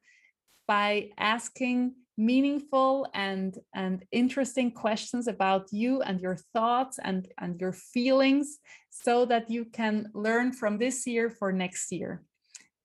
[0.71, 1.79] by asking
[2.17, 8.59] meaningful and and interesting questions about you and your thoughts and and your feelings
[8.91, 12.23] so that you can learn from this year for next year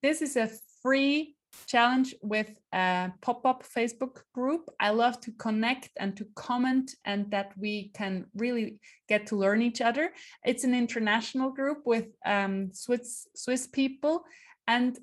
[0.01, 0.49] this is a
[0.81, 1.35] free
[1.67, 4.63] challenge with a pop-up Facebook group.
[4.79, 9.61] I love to connect and to comment and that we can really get to learn
[9.61, 10.11] each other.
[10.45, 14.25] It's an international group with um, Swiss Swiss people
[14.67, 14.99] and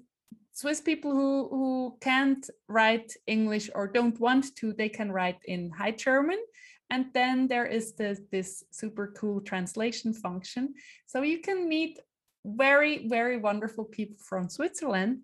[0.53, 5.71] Swiss people who, who can't write English or don't want to, they can write in
[5.71, 6.39] High German.
[6.91, 10.75] And then there is this, this super cool translation function.
[11.07, 11.99] So you can meet
[12.45, 15.21] very, very wonderful people from Switzerland.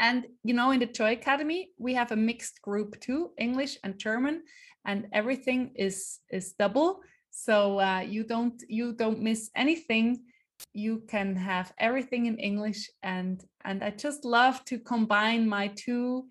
[0.00, 3.98] And, you know, in the Joy Academy, we have a mixed group too, English and
[3.98, 4.42] German,
[4.86, 7.00] and everything is is double.
[7.30, 10.24] So uh, you don't you don't miss anything.
[10.72, 16.28] You can have everything in English, and and I just love to combine my two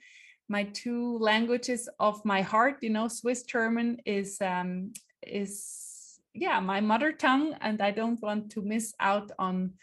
[0.47, 2.77] my two languages of my heart.
[2.81, 4.93] You know, Swiss German is um,
[5.25, 9.73] is yeah my mother tongue, and I don't want to miss out on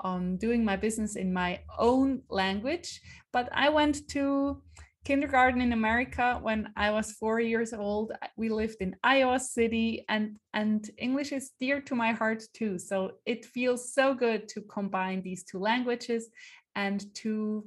[0.00, 3.00] on doing my business in my own language.
[3.32, 4.62] But I went to
[5.04, 8.12] kindergarten in America when I was four years old.
[8.36, 12.78] We lived in Iowa City, and and English is dear to my heart too.
[12.78, 16.30] So it feels so good to combine these two languages
[16.74, 17.66] and to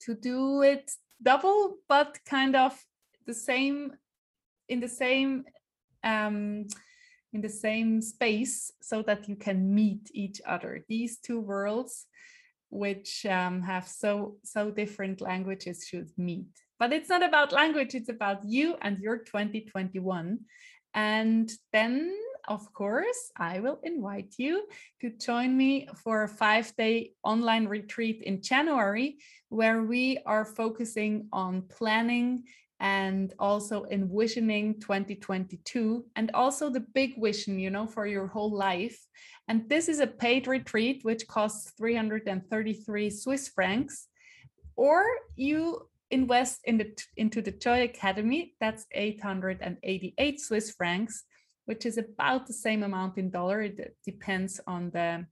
[0.00, 0.90] to do it
[1.22, 2.78] double, but kind of
[3.26, 3.92] the same
[4.68, 5.44] in the same
[6.04, 6.66] um,
[7.32, 10.84] in the same space, so that you can meet each other.
[10.88, 12.06] These two worlds
[12.72, 16.46] which um, have so so different languages should meet.
[16.78, 20.38] But it's not about language, it's about you and your 2021.
[20.94, 22.12] And then,
[22.48, 24.66] of course, I will invite you
[25.02, 29.18] to join me for a five day online retreat in January,
[29.50, 32.44] where we are focusing on planning
[32.82, 38.98] and also envisioning 2022 and also the big vision you know for your whole life.
[39.48, 44.08] And this is a paid retreat which costs 333 swiss francs.
[44.76, 45.04] Or
[45.36, 51.24] you invest in the into the joy academy that's 888 swiss francs
[51.66, 53.62] which is about the same amount in dollar.
[53.62, 55.26] It depends on the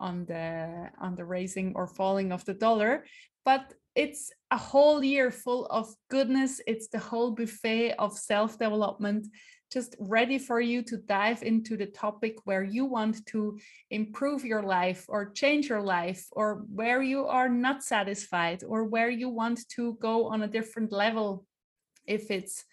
[0.00, 3.04] on the on the raising or falling of the dollar.
[3.44, 6.60] But it's a whole year full of goodness.
[6.66, 9.26] It's the whole buffet of self development,
[9.72, 13.58] just ready for you to dive into the topic where you want to
[13.90, 19.10] improve your life or change your life, or where you are not satisfied, or where
[19.10, 21.46] you want to go on a different level.
[22.06, 22.64] If it's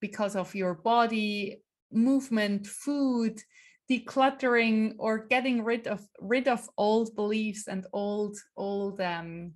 [0.00, 1.62] because of your body,
[1.92, 3.40] movement, food,
[3.88, 9.52] decluttering, or getting rid of rid of old beliefs and old old um,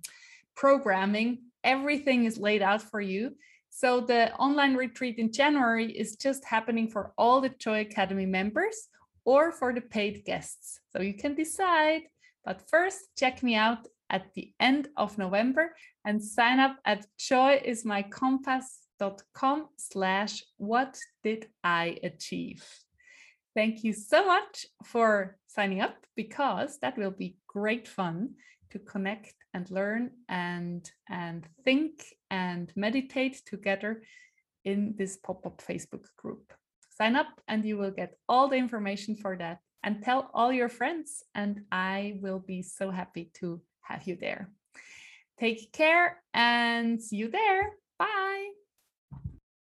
[0.57, 3.33] programming, everything is laid out for you.
[3.69, 8.87] So the online retreat in January is just happening for all the Joy Academy members
[9.23, 10.79] or for the paid guests.
[10.91, 12.01] So you can decide.
[12.43, 19.67] But first, check me out at the end of November and sign up at joyismycompass.com
[19.77, 22.65] slash what did I achieve.
[23.53, 28.31] Thank you so much for signing up because that will be great fun
[28.71, 34.03] to connect and learn and and think and meditate together
[34.65, 36.53] in this pop-up Facebook group.
[36.97, 40.69] Sign up and you will get all the information for that and tell all your
[40.69, 44.49] friends and I will be so happy to have you there.
[45.39, 47.71] Take care and see you there.
[47.99, 48.56] Bye.